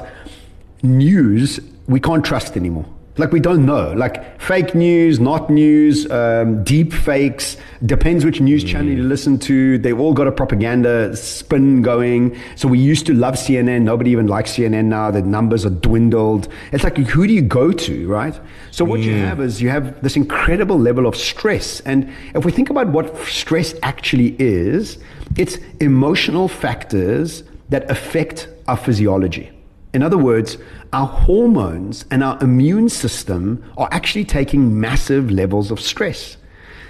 news 0.83 1.59
we 1.87 1.99
can't 1.99 2.23
trust 2.23 2.55
anymore. 2.55 2.85
Like 3.19 3.33
we 3.33 3.41
don't 3.41 3.65
know. 3.65 3.91
Like 3.91 4.39
fake 4.39 4.73
news, 4.73 5.19
not 5.19 5.49
news, 5.49 6.09
um, 6.09 6.63
deep 6.63 6.93
fakes. 6.93 7.57
Depends 7.85 8.23
which 8.23 8.39
news 8.39 8.63
mm. 8.63 8.69
channel 8.69 8.93
you 8.93 9.03
listen 9.03 9.37
to. 9.39 9.77
They've 9.77 9.99
all 9.99 10.13
got 10.13 10.27
a 10.27 10.31
propaganda 10.31 11.13
spin 11.17 11.81
going. 11.81 12.37
So 12.55 12.69
we 12.69 12.79
used 12.79 13.05
to 13.07 13.13
love 13.13 13.33
CNN. 13.33 13.81
Nobody 13.81 14.11
even 14.11 14.27
likes 14.27 14.53
CNN 14.53 14.85
now. 14.85 15.11
The 15.11 15.21
numbers 15.21 15.65
are 15.65 15.69
dwindled. 15.69 16.47
It's 16.71 16.85
like 16.85 16.95
who 16.95 17.27
do 17.27 17.33
you 17.33 17.41
go 17.41 17.73
to, 17.73 18.07
right? 18.07 18.39
So 18.71 18.85
what 18.85 19.01
mm. 19.01 19.03
you 19.03 19.15
have 19.17 19.41
is 19.41 19.61
you 19.61 19.69
have 19.69 20.01
this 20.01 20.15
incredible 20.15 20.79
level 20.79 21.05
of 21.05 21.17
stress. 21.17 21.81
And 21.81 22.09
if 22.35 22.45
we 22.45 22.53
think 22.53 22.69
about 22.69 22.87
what 22.87 23.17
stress 23.27 23.75
actually 23.83 24.37
is, 24.39 24.97
it's 25.37 25.57
emotional 25.81 26.47
factors 26.47 27.43
that 27.67 27.91
affect 27.91 28.47
our 28.69 28.77
physiology. 28.77 29.51
In 29.93 30.03
other 30.03 30.17
words, 30.17 30.57
our 30.93 31.07
hormones 31.07 32.05
and 32.11 32.23
our 32.23 32.41
immune 32.43 32.89
system 32.89 33.63
are 33.77 33.89
actually 33.91 34.25
taking 34.25 34.79
massive 34.79 35.31
levels 35.31 35.71
of 35.71 35.79
stress. 35.79 36.37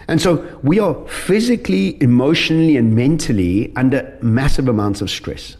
And 0.08 0.22
so 0.22 0.60
we 0.64 0.80
are 0.80 0.96
physically, 1.08 2.02
emotionally, 2.02 2.78
and 2.78 2.96
mentally 2.96 3.72
under 3.76 4.18
massive 4.22 4.68
amounts 4.68 5.02
of 5.02 5.10
stress. 5.10 5.56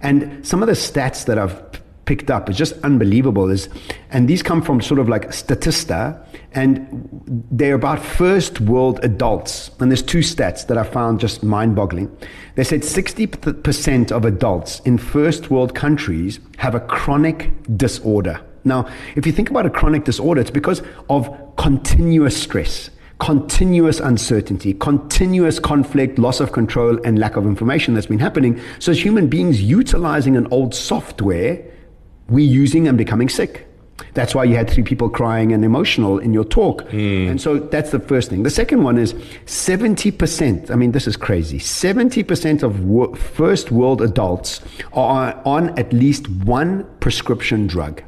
And 0.00 0.46
some 0.46 0.62
of 0.62 0.68
the 0.68 0.74
stats 0.74 1.26
that 1.26 1.36
I've 1.36 1.60
picked 2.08 2.30
up 2.30 2.48
It's 2.48 2.56
just 2.56 2.72
unbelievable. 2.82 3.50
Is 3.50 3.68
and 4.10 4.26
these 4.26 4.42
come 4.42 4.62
from 4.62 4.80
sort 4.80 4.98
of 4.98 5.10
like 5.10 5.28
Statista, 5.28 6.18
and 6.52 7.10
they're 7.50 7.74
about 7.74 7.98
first 8.02 8.62
world 8.62 8.98
adults. 9.02 9.70
And 9.78 9.90
there's 9.90 10.02
two 10.02 10.20
stats 10.20 10.66
that 10.68 10.78
I 10.78 10.84
found 10.84 11.20
just 11.20 11.42
mind-boggling. 11.42 12.08
They 12.54 12.64
said 12.64 12.80
60% 12.80 14.10
of 14.10 14.24
adults 14.24 14.80
in 14.80 14.96
first 14.96 15.50
world 15.50 15.74
countries 15.74 16.40
have 16.56 16.74
a 16.74 16.80
chronic 16.80 17.50
disorder. 17.76 18.40
Now, 18.64 18.88
if 19.14 19.26
you 19.26 19.32
think 19.32 19.50
about 19.50 19.66
a 19.66 19.70
chronic 19.70 20.04
disorder, 20.04 20.40
it's 20.40 20.50
because 20.50 20.82
of 21.10 21.22
continuous 21.56 22.36
stress 22.42 22.90
continuous 23.20 23.98
uncertainty, 23.98 24.72
continuous 24.74 25.58
conflict, 25.58 26.20
loss 26.20 26.38
of 26.38 26.52
control, 26.52 26.96
and 27.04 27.18
lack 27.18 27.34
of 27.34 27.44
information 27.44 27.92
that's 27.92 28.06
been 28.06 28.20
happening. 28.20 28.60
So, 28.78 28.92
as 28.92 29.04
human 29.04 29.26
beings 29.26 29.60
utilizing 29.60 30.36
an 30.36 30.46
old 30.52 30.72
software, 30.72 31.60
we're 32.28 32.48
using 32.48 32.88
and 32.88 32.98
becoming 32.98 33.28
sick. 33.28 33.66
That's 34.14 34.34
why 34.34 34.44
you 34.44 34.56
had 34.56 34.70
three 34.70 34.82
people 34.82 35.08
crying 35.08 35.52
and 35.52 35.64
emotional 35.64 36.18
in 36.18 36.32
your 36.32 36.44
talk. 36.44 36.82
Mm. 36.90 37.30
And 37.30 37.40
so 37.40 37.58
that's 37.58 37.90
the 37.90 37.98
first 37.98 38.30
thing. 38.30 38.42
The 38.42 38.50
second 38.50 38.82
one 38.82 38.98
is 38.98 39.14
70%. 39.46 40.70
I 40.70 40.74
mean, 40.74 40.92
this 40.92 41.06
is 41.06 41.16
crazy. 41.16 41.58
70% 41.58 42.62
of 42.62 43.18
first 43.18 43.70
world 43.70 44.02
adults 44.02 44.60
are 44.92 45.40
on 45.44 45.76
at 45.78 45.92
least 45.92 46.28
one 46.28 46.84
prescription 47.00 47.66
drug. 47.66 48.02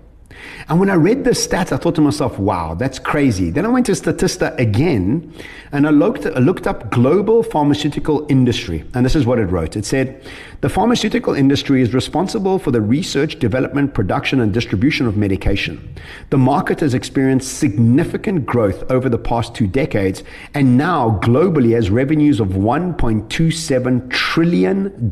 And 0.69 0.79
when 0.79 0.89
I 0.89 0.95
read 0.95 1.25
this 1.25 1.43
stat, 1.43 1.73
I 1.73 1.77
thought 1.77 1.97
to 1.97 2.01
myself, 2.01 2.39
wow, 2.39 2.75
that's 2.75 2.99
crazy. 2.99 3.51
Then 3.51 3.67
I 3.67 3.69
went 3.69 3.87
to 3.87 3.93
Statista 3.93 4.57
again 4.59 5.35
and 5.73 5.87
I 5.87 5.91
looked, 5.91 6.27
I 6.27 6.39
looked 6.39 6.67
up 6.67 6.91
global 6.91 7.43
pharmaceutical 7.43 8.27
industry. 8.29 8.85
And 8.95 9.05
this 9.05 9.17
is 9.17 9.27
what 9.27 9.39
it 9.39 9.47
wrote 9.47 9.77
it 9.77 9.85
said, 9.85 10.25
the 10.61 10.69
pharmaceutical 10.69 11.35
industry 11.35 11.83
is 11.83 11.95
responsible 11.95 12.59
for 12.59 12.71
the 12.71 12.81
research, 12.81 13.39
development, 13.39 13.95
production, 13.95 14.41
and 14.41 14.53
distribution 14.53 15.07
of 15.07 15.17
medication. 15.17 15.95
The 16.31 16.39
market 16.39 16.81
has 16.81 16.95
experienced 16.95 17.59
significant 17.59 18.47
growth 18.47 18.91
over 18.91 19.09
the 19.09 19.19
past 19.19 19.55
two 19.55 19.67
decades 19.67 20.23
and 20.55 20.77
now 20.77 21.19
globally 21.23 21.75
has 21.75 21.91
revenues 21.91 22.41
of 22.41 22.49
$1.27 22.49 24.11
trillion. 24.11 25.11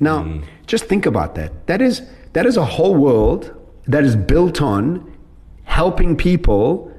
Now, 0.00 0.22
mm. 0.22 0.44
just 0.66 0.84
think 0.84 1.06
about 1.06 1.34
that. 1.34 1.66
That 1.66 1.82
is, 1.82 2.02
that 2.32 2.46
is 2.46 2.56
a 2.56 2.64
whole 2.64 2.94
world 2.94 3.54
that 3.86 4.04
is 4.04 4.16
built 4.16 4.60
on 4.62 5.12
helping 5.64 6.16
people 6.16 6.90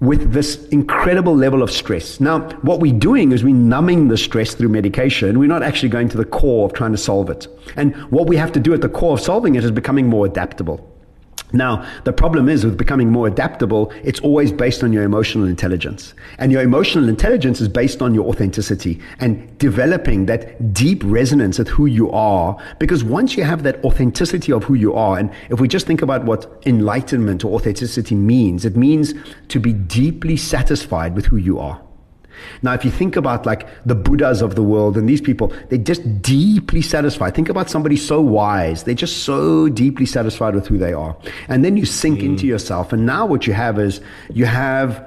with 0.00 0.32
this 0.32 0.66
incredible 0.68 1.34
level 1.34 1.62
of 1.62 1.70
stress. 1.70 2.18
Now, 2.18 2.40
what 2.62 2.80
we're 2.80 2.98
doing 2.98 3.30
is 3.30 3.44
we're 3.44 3.54
numbing 3.54 4.08
the 4.08 4.16
stress 4.16 4.52
through 4.52 4.70
medication. 4.70 5.38
We're 5.38 5.48
not 5.48 5.62
actually 5.62 5.90
going 5.90 6.08
to 6.08 6.16
the 6.16 6.24
core 6.24 6.66
of 6.66 6.72
trying 6.72 6.90
to 6.90 6.98
solve 6.98 7.30
it. 7.30 7.46
And 7.76 7.94
what 8.10 8.26
we 8.26 8.36
have 8.36 8.50
to 8.52 8.60
do 8.60 8.74
at 8.74 8.80
the 8.80 8.88
core 8.88 9.14
of 9.14 9.20
solving 9.20 9.54
it 9.54 9.62
is 9.62 9.70
becoming 9.70 10.08
more 10.08 10.26
adaptable. 10.26 10.91
Now, 11.52 11.86
the 12.04 12.12
problem 12.12 12.48
is 12.48 12.64
with 12.64 12.78
becoming 12.78 13.10
more 13.10 13.26
adaptable, 13.26 13.92
it's 14.02 14.20
always 14.20 14.52
based 14.52 14.82
on 14.82 14.92
your 14.92 15.02
emotional 15.02 15.46
intelligence. 15.46 16.14
And 16.38 16.50
your 16.50 16.62
emotional 16.62 17.08
intelligence 17.08 17.60
is 17.60 17.68
based 17.68 18.00
on 18.00 18.14
your 18.14 18.26
authenticity 18.28 19.00
and 19.20 19.56
developing 19.58 20.26
that 20.26 20.72
deep 20.72 21.02
resonance 21.04 21.58
with 21.58 21.68
who 21.68 21.86
you 21.86 22.10
are. 22.10 22.56
Because 22.78 23.04
once 23.04 23.36
you 23.36 23.44
have 23.44 23.62
that 23.64 23.84
authenticity 23.84 24.52
of 24.52 24.64
who 24.64 24.74
you 24.74 24.94
are, 24.94 25.18
and 25.18 25.30
if 25.50 25.60
we 25.60 25.68
just 25.68 25.86
think 25.86 26.02
about 26.02 26.24
what 26.24 26.62
enlightenment 26.66 27.44
or 27.44 27.54
authenticity 27.54 28.14
means, 28.14 28.64
it 28.64 28.76
means 28.76 29.14
to 29.48 29.60
be 29.60 29.72
deeply 29.72 30.36
satisfied 30.36 31.14
with 31.14 31.26
who 31.26 31.36
you 31.36 31.58
are. 31.58 31.80
Now, 32.62 32.74
if 32.74 32.84
you 32.84 32.90
think 32.90 33.16
about 33.16 33.46
like 33.46 33.66
the 33.84 33.94
Buddhas 33.94 34.42
of 34.42 34.54
the 34.54 34.62
world 34.62 34.96
and 34.96 35.08
these 35.08 35.20
people, 35.20 35.52
they're 35.68 35.78
just 35.78 36.22
deeply 36.22 36.82
satisfied. 36.82 37.34
Think 37.34 37.48
about 37.48 37.70
somebody 37.70 37.96
so 37.96 38.20
wise. 38.20 38.84
They're 38.84 38.94
just 38.94 39.24
so 39.24 39.68
deeply 39.68 40.06
satisfied 40.06 40.54
with 40.54 40.66
who 40.66 40.78
they 40.78 40.92
are. 40.92 41.16
And 41.48 41.64
then 41.64 41.76
you 41.76 41.84
sink 41.84 42.20
mm. 42.20 42.24
into 42.24 42.46
yourself. 42.46 42.92
And 42.92 43.06
now 43.06 43.26
what 43.26 43.46
you 43.46 43.52
have 43.52 43.78
is 43.78 44.00
you 44.30 44.46
have 44.46 45.06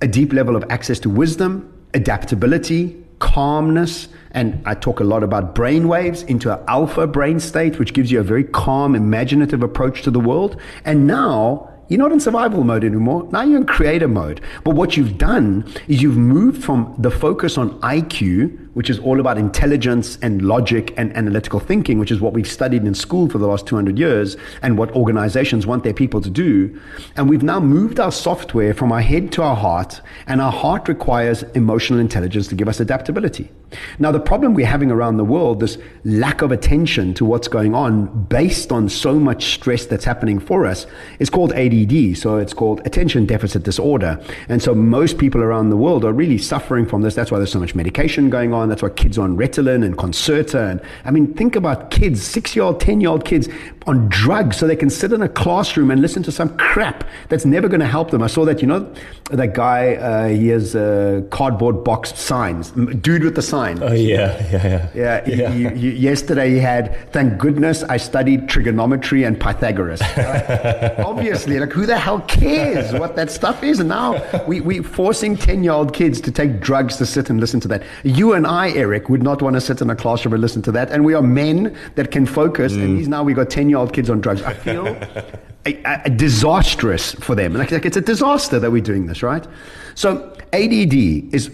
a 0.00 0.08
deep 0.08 0.32
level 0.32 0.56
of 0.56 0.64
access 0.70 0.98
to 1.00 1.10
wisdom, 1.10 1.72
adaptability, 1.94 2.96
calmness. 3.18 4.08
And 4.32 4.62
I 4.64 4.74
talk 4.74 5.00
a 5.00 5.04
lot 5.04 5.22
about 5.22 5.54
brain 5.54 5.88
waves 5.88 6.22
into 6.24 6.52
an 6.52 6.64
alpha 6.68 7.06
brain 7.06 7.40
state, 7.40 7.78
which 7.78 7.94
gives 7.94 8.10
you 8.10 8.20
a 8.20 8.22
very 8.22 8.44
calm, 8.44 8.94
imaginative 8.94 9.62
approach 9.62 10.02
to 10.02 10.10
the 10.10 10.20
world. 10.20 10.60
And 10.84 11.06
now 11.06 11.69
you're 11.90 11.98
not 11.98 12.12
in 12.12 12.20
survival 12.20 12.62
mode 12.62 12.84
anymore. 12.84 13.28
Now 13.32 13.42
you're 13.42 13.58
in 13.58 13.66
creator 13.66 14.06
mode. 14.06 14.40
But 14.62 14.76
what 14.76 14.96
you've 14.96 15.18
done 15.18 15.70
is 15.88 16.00
you've 16.00 16.16
moved 16.16 16.62
from 16.62 16.94
the 16.98 17.10
focus 17.10 17.58
on 17.58 17.80
IQ, 17.80 18.69
which 18.74 18.90
is 18.90 18.98
all 18.98 19.20
about 19.20 19.38
intelligence 19.38 20.18
and 20.22 20.42
logic 20.42 20.94
and 20.96 21.16
analytical 21.16 21.60
thinking, 21.60 21.98
which 21.98 22.10
is 22.10 22.20
what 22.20 22.32
we've 22.32 22.50
studied 22.50 22.84
in 22.84 22.94
school 22.94 23.28
for 23.28 23.38
the 23.38 23.46
last 23.46 23.66
200 23.66 23.98
years 23.98 24.36
and 24.62 24.78
what 24.78 24.90
organizations 24.92 25.66
want 25.66 25.84
their 25.84 25.94
people 25.94 26.20
to 26.20 26.30
do. 26.30 26.80
And 27.16 27.28
we've 27.28 27.42
now 27.42 27.60
moved 27.60 27.98
our 27.98 28.12
software 28.12 28.74
from 28.74 28.92
our 28.92 29.00
head 29.00 29.32
to 29.32 29.42
our 29.42 29.56
heart, 29.56 30.00
and 30.26 30.40
our 30.40 30.52
heart 30.52 30.88
requires 30.88 31.42
emotional 31.54 31.98
intelligence 31.98 32.48
to 32.48 32.54
give 32.54 32.68
us 32.68 32.80
adaptability. 32.80 33.50
Now, 33.98 34.10
the 34.10 34.20
problem 34.20 34.54
we're 34.54 34.66
having 34.66 34.90
around 34.90 35.16
the 35.16 35.24
world, 35.24 35.60
this 35.60 35.78
lack 36.04 36.42
of 36.42 36.50
attention 36.50 37.14
to 37.14 37.24
what's 37.24 37.48
going 37.48 37.74
on 37.74 38.24
based 38.24 38.72
on 38.72 38.88
so 38.88 39.14
much 39.18 39.54
stress 39.54 39.86
that's 39.86 40.04
happening 40.04 40.40
for 40.40 40.66
us, 40.66 40.86
is 41.18 41.30
called 41.30 41.52
ADD. 41.52 42.16
So 42.16 42.36
it's 42.38 42.52
called 42.52 42.84
attention 42.84 43.26
deficit 43.26 43.62
disorder. 43.62 44.20
And 44.48 44.62
so 44.62 44.74
most 44.74 45.18
people 45.18 45.40
around 45.40 45.70
the 45.70 45.76
world 45.76 46.04
are 46.04 46.12
really 46.12 46.38
suffering 46.38 46.84
from 46.86 47.02
this. 47.02 47.14
That's 47.14 47.30
why 47.30 47.38
there's 47.38 47.52
so 47.52 47.60
much 47.60 47.74
medication 47.74 48.28
going 48.28 48.52
on. 48.52 48.59
That's 48.68 48.82
why 48.82 48.90
kids 48.90 49.18
are 49.18 49.22
on 49.22 49.36
Ritalin 49.36 49.84
and 49.84 49.96
Concerta. 49.96 50.70
And 50.70 50.80
I 51.04 51.10
mean, 51.10 51.34
think 51.34 51.56
about 51.56 51.90
kids, 51.90 52.22
six 52.22 52.54
year 52.54 52.64
old, 52.64 52.80
10 52.80 53.00
year 53.00 53.10
old 53.10 53.24
kids 53.24 53.48
on 53.86 54.08
drugs 54.08 54.58
so 54.58 54.66
they 54.66 54.76
can 54.76 54.90
sit 54.90 55.12
in 55.12 55.22
a 55.22 55.28
classroom 55.28 55.90
and 55.90 56.02
listen 56.02 56.22
to 56.22 56.32
some 56.32 56.56
crap 56.58 57.04
that's 57.28 57.44
never 57.44 57.68
going 57.68 57.80
to 57.80 57.86
help 57.86 58.10
them. 58.10 58.22
I 58.22 58.26
saw 58.26 58.44
that, 58.44 58.60
you 58.60 58.68
know, 58.68 58.92
that 59.30 59.54
guy, 59.54 59.94
uh, 59.94 60.28
he 60.28 60.48
has 60.48 60.76
uh, 60.76 61.22
cardboard 61.30 61.82
box 61.82 62.18
signs, 62.18 62.72
dude 62.72 63.24
with 63.24 63.36
the 63.36 63.42
sign. 63.42 63.82
Oh, 63.82 63.92
yeah, 63.92 64.38
yeah, 64.50 64.90
yeah. 64.94 65.24
Yeah, 65.26 65.52
yeah. 65.54 65.72
yesterday 65.72 66.50
he 66.50 66.58
had, 66.58 67.10
thank 67.12 67.38
goodness 67.38 67.82
I 67.84 67.96
studied 67.96 68.48
trigonometry 68.48 69.24
and 69.24 69.40
Pythagoras. 69.40 70.00
Right? 70.00 70.94
Obviously, 70.98 71.58
like 71.58 71.72
who 71.72 71.86
the 71.86 71.96
hell 71.96 72.20
cares 72.22 72.92
what 72.92 73.16
that 73.16 73.30
stuff 73.30 73.62
is? 73.62 73.80
And 73.80 73.88
now 73.88 74.22
we, 74.46 74.60
we're 74.60 74.82
forcing 74.82 75.36
10 75.36 75.64
year 75.64 75.72
old 75.72 75.94
kids 75.94 76.20
to 76.22 76.30
take 76.30 76.60
drugs 76.60 76.96
to 76.98 77.06
sit 77.06 77.30
and 77.30 77.40
listen 77.40 77.60
to 77.60 77.68
that. 77.68 77.82
You 78.04 78.34
and 78.34 78.46
I, 78.46 78.70
Erik, 78.72 79.08
would 79.08 79.22
not 79.22 79.40
want 79.40 79.54
to 79.54 79.60
sit 79.60 79.80
in 79.80 79.88
a 79.88 79.96
classroom 79.96 80.34
and 80.34 80.42
listen 80.42 80.60
to 80.62 80.72
that. 80.72 80.90
And 80.90 81.04
we 81.04 81.14
are 81.14 81.22
men 81.22 81.76
that 81.94 82.10
can 82.10 82.26
focus. 82.26 82.74
Mm. 82.74 82.84
And 82.84 82.98
these 82.98 83.08
now 83.08 83.22
we 83.22 83.32
got 83.32 83.48
10 83.48 83.69
year 83.70 83.78
old 83.78 83.92
kids 83.92 84.10
on 84.10 84.20
drugs. 84.20 84.42
I 84.42 84.54
feel 84.54 84.86
a, 85.66 86.02
a 86.04 86.10
disastrous 86.10 87.12
for 87.12 87.34
them. 87.34 87.54
Like, 87.54 87.70
like 87.70 87.86
it's 87.86 87.96
a 87.96 88.02
disaster 88.02 88.58
that 88.58 88.70
we're 88.70 88.82
doing 88.82 89.06
this, 89.06 89.22
right? 89.22 89.46
So 89.94 90.36
ADD 90.52 90.94
is 91.34 91.50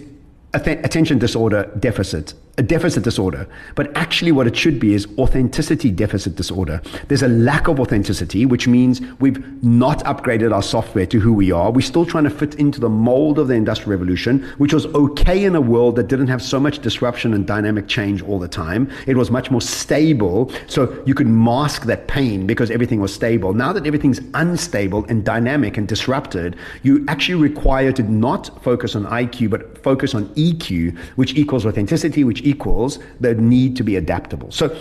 attention 0.53 1.19
disorder 1.19 1.71
deficit 1.79 2.33
a 2.59 2.63
deficit 2.63 3.03
disorder, 3.03 3.47
but 3.75 3.95
actually 3.95 4.31
what 4.31 4.47
it 4.47 4.55
should 4.55 4.79
be 4.79 4.95
is 4.95 5.07
authenticity 5.19 5.91
deficit 5.91 6.35
disorder. 6.35 6.81
There's 7.07 7.21
a 7.21 7.27
lack 7.27 7.67
of 7.67 7.79
authenticity, 7.79 8.47
which 8.47 8.67
means 8.67 8.99
we've 9.19 9.63
not 9.63 10.03
upgraded 10.05 10.51
our 10.51 10.63
software 10.63 11.05
to 11.05 11.19
who 11.19 11.31
we 11.33 11.51
are. 11.51 11.71
We're 11.71 11.81
still 11.81 12.05
trying 12.05 12.23
to 12.23 12.31
fit 12.31 12.55
into 12.55 12.79
the 12.79 12.89
mold 12.89 13.37
of 13.37 13.47
the 13.47 13.53
industrial 13.53 13.91
revolution, 13.91 14.41
which 14.57 14.73
was 14.73 14.87
okay 14.87 15.43
in 15.45 15.55
a 15.55 15.61
world 15.61 15.97
that 15.97 16.07
didn't 16.07 16.29
have 16.29 16.41
so 16.41 16.59
much 16.59 16.79
disruption 16.79 17.35
and 17.35 17.45
dynamic 17.45 17.87
change 17.87 18.23
all 18.23 18.39
the 18.39 18.47
time. 18.47 18.89
It 19.05 19.15
was 19.15 19.29
much 19.29 19.51
more 19.51 19.61
stable, 19.61 20.51
so 20.65 21.03
you 21.05 21.13
could 21.13 21.27
mask 21.27 21.85
that 21.85 22.07
pain 22.07 22.47
because 22.47 22.71
everything 22.71 22.99
was 22.99 23.13
stable. 23.13 23.53
Now 23.53 23.71
that 23.71 23.85
everything's 23.85 24.19
unstable 24.33 25.05
and 25.09 25.23
dynamic 25.23 25.77
and 25.77 25.87
disrupted, 25.87 26.55
you 26.81 27.05
actually 27.07 27.35
require 27.35 27.91
to 27.91 28.01
not 28.01 28.63
focus 28.63 28.95
on 28.95 29.05
IQ, 29.05 29.51
but 29.51 29.83
focus 29.83 30.15
on 30.15 30.25
EQ, 30.29 30.97
which 31.17 31.35
equals 31.35 31.63
authenticity, 31.63 32.23
which 32.23 32.46
equals 32.47 32.99
the 33.19 33.33
need 33.35 33.75
to 33.75 33.83
be 33.83 33.95
adaptable. 33.95 34.51
So 34.51 34.75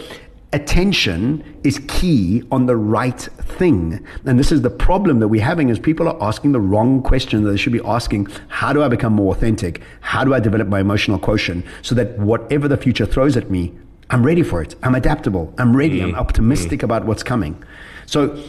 attention 0.52 1.58
is 1.64 1.80
key 1.88 2.42
on 2.50 2.66
the 2.66 2.76
right 2.76 3.20
thing. 3.58 4.04
And 4.24 4.38
this 4.38 4.52
is 4.52 4.62
the 4.62 4.70
problem 4.70 5.18
that 5.20 5.28
we're 5.28 5.44
having 5.44 5.68
is 5.68 5.78
people 5.78 6.08
are 6.08 6.22
asking 6.22 6.52
the 6.52 6.60
wrong 6.60 7.02
question 7.02 7.42
that 7.42 7.50
they 7.50 7.56
should 7.56 7.72
be 7.72 7.84
asking, 7.84 8.28
how 8.48 8.72
do 8.72 8.82
I 8.82 8.88
become 8.88 9.12
more 9.12 9.34
authentic? 9.34 9.82
How 10.00 10.24
do 10.24 10.34
I 10.34 10.40
develop 10.40 10.68
my 10.68 10.80
emotional 10.80 11.18
quotient 11.18 11.64
so 11.82 11.94
that 11.96 12.18
whatever 12.18 12.68
the 12.68 12.76
future 12.76 13.06
throws 13.06 13.36
at 13.36 13.50
me, 13.50 13.72
I'm 14.10 14.24
ready 14.24 14.42
for 14.42 14.62
it. 14.62 14.76
I'm 14.82 14.94
adaptable. 14.94 15.52
I'm 15.58 15.76
ready. 15.76 15.98
Mm. 15.98 16.04
I'm 16.04 16.14
optimistic 16.14 16.80
mm. 16.80 16.84
about 16.84 17.04
what's 17.06 17.24
coming. 17.24 17.62
So 18.06 18.40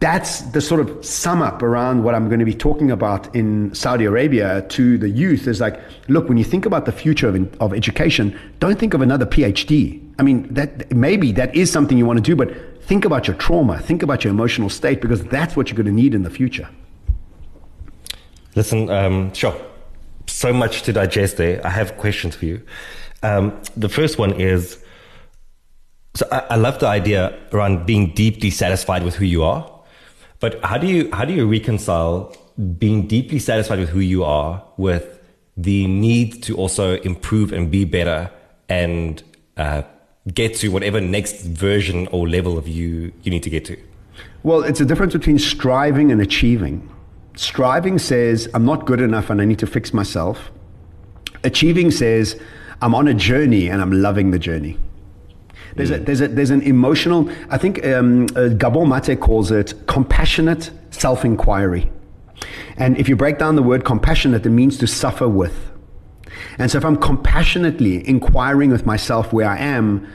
that's 0.00 0.40
the 0.40 0.62
sort 0.62 0.80
of 0.80 1.04
sum 1.04 1.42
up 1.42 1.62
around 1.62 2.04
what 2.04 2.14
I'm 2.14 2.28
going 2.28 2.38
to 2.38 2.46
be 2.46 2.54
talking 2.54 2.90
about 2.90 3.34
in 3.36 3.72
Saudi 3.74 4.06
Arabia 4.06 4.62
to 4.70 4.96
the 4.96 5.10
youth 5.10 5.46
is 5.46 5.60
like, 5.60 5.78
look, 6.08 6.26
when 6.26 6.38
you 6.38 6.44
think 6.44 6.64
about 6.64 6.86
the 6.86 6.92
future 6.92 7.28
of, 7.28 7.60
of 7.60 7.74
education, 7.74 8.38
don't 8.60 8.78
think 8.78 8.94
of 8.94 9.02
another 9.02 9.26
PhD. 9.26 10.02
I 10.18 10.22
mean, 10.22 10.52
that 10.54 10.90
maybe 10.90 11.32
that 11.32 11.54
is 11.54 11.70
something 11.70 11.98
you 11.98 12.06
want 12.06 12.16
to 12.16 12.22
do, 12.22 12.34
but 12.34 12.82
think 12.84 13.04
about 13.04 13.26
your 13.26 13.36
trauma, 13.36 13.78
think 13.78 14.02
about 14.02 14.24
your 14.24 14.30
emotional 14.30 14.70
state, 14.70 15.02
because 15.02 15.22
that's 15.24 15.54
what 15.54 15.68
you're 15.68 15.76
going 15.76 15.86
to 15.86 15.92
need 15.92 16.14
in 16.14 16.22
the 16.22 16.30
future. 16.30 16.68
Listen, 18.56 18.88
um, 18.88 19.34
sure. 19.34 19.54
So 20.26 20.50
much 20.50 20.82
to 20.82 20.94
digest 20.94 21.36
there. 21.36 21.64
I 21.64 21.68
have 21.68 21.98
questions 21.98 22.34
for 22.34 22.46
you. 22.46 22.62
Um, 23.22 23.60
the 23.76 23.90
first 23.90 24.16
one 24.16 24.32
is, 24.40 24.82
so 26.14 26.26
I, 26.32 26.38
I 26.50 26.56
love 26.56 26.78
the 26.78 26.86
idea 26.86 27.38
around 27.52 27.84
being 27.84 28.14
deeply 28.14 28.48
satisfied 28.48 29.02
with 29.02 29.14
who 29.14 29.26
you 29.26 29.44
are 29.44 29.79
but 30.40 30.62
how 30.64 30.78
do 30.78 30.86
you 30.86 31.08
how 31.12 31.24
do 31.24 31.32
you 31.32 31.46
reconcile 31.46 32.34
being 32.78 33.06
deeply 33.06 33.38
satisfied 33.38 33.78
with 33.78 33.90
who 33.90 34.00
you 34.00 34.24
are 34.24 34.62
with 34.76 35.18
the 35.56 35.86
need 35.86 36.42
to 36.42 36.56
also 36.56 36.96
improve 37.02 37.52
and 37.52 37.70
be 37.70 37.84
better 37.84 38.30
and 38.68 39.22
uh, 39.56 39.82
get 40.32 40.54
to 40.56 40.68
whatever 40.68 41.00
next 41.00 41.42
version 41.42 42.06
or 42.08 42.28
level 42.28 42.56
of 42.56 42.66
you 42.66 43.12
you 43.22 43.30
need 43.30 43.42
to 43.42 43.50
get 43.50 43.64
to? 43.66 43.76
Well, 44.42 44.62
it's 44.62 44.80
a 44.80 44.86
difference 44.86 45.12
between 45.12 45.38
striving 45.38 46.10
and 46.10 46.20
achieving. 46.20 46.88
Striving 47.36 47.98
says 47.98 48.48
I'm 48.54 48.64
not 48.64 48.86
good 48.86 49.00
enough 49.00 49.30
and 49.30 49.40
I 49.40 49.44
need 49.44 49.58
to 49.58 49.66
fix 49.66 49.92
myself. 49.92 50.50
Achieving 51.44 51.90
says 51.90 52.40
I'm 52.82 52.94
on 52.94 53.08
a 53.08 53.14
journey 53.14 53.68
and 53.68 53.82
I'm 53.82 53.92
loving 53.92 54.30
the 54.30 54.38
journey. 54.38 54.78
There's, 55.76 55.90
a, 55.90 55.98
there's, 55.98 56.20
a, 56.20 56.28
there's 56.28 56.50
an 56.50 56.62
emotional, 56.62 57.30
I 57.48 57.58
think 57.58 57.84
um, 57.86 58.26
uh, 58.34 58.48
Gabor 58.48 58.86
Mate 58.86 59.20
calls 59.20 59.50
it 59.50 59.74
compassionate 59.86 60.70
self 60.90 61.24
inquiry. 61.24 61.90
And 62.76 62.98
if 62.98 63.08
you 63.08 63.16
break 63.16 63.38
down 63.38 63.56
the 63.56 63.62
word 63.62 63.84
compassionate, 63.84 64.44
it 64.46 64.50
means 64.50 64.78
to 64.78 64.86
suffer 64.86 65.28
with. 65.28 65.70
And 66.58 66.70
so 66.70 66.78
if 66.78 66.84
I'm 66.84 66.96
compassionately 66.96 68.06
inquiring 68.08 68.70
with 68.70 68.86
myself 68.86 69.32
where 69.32 69.48
I 69.48 69.58
am, 69.58 70.06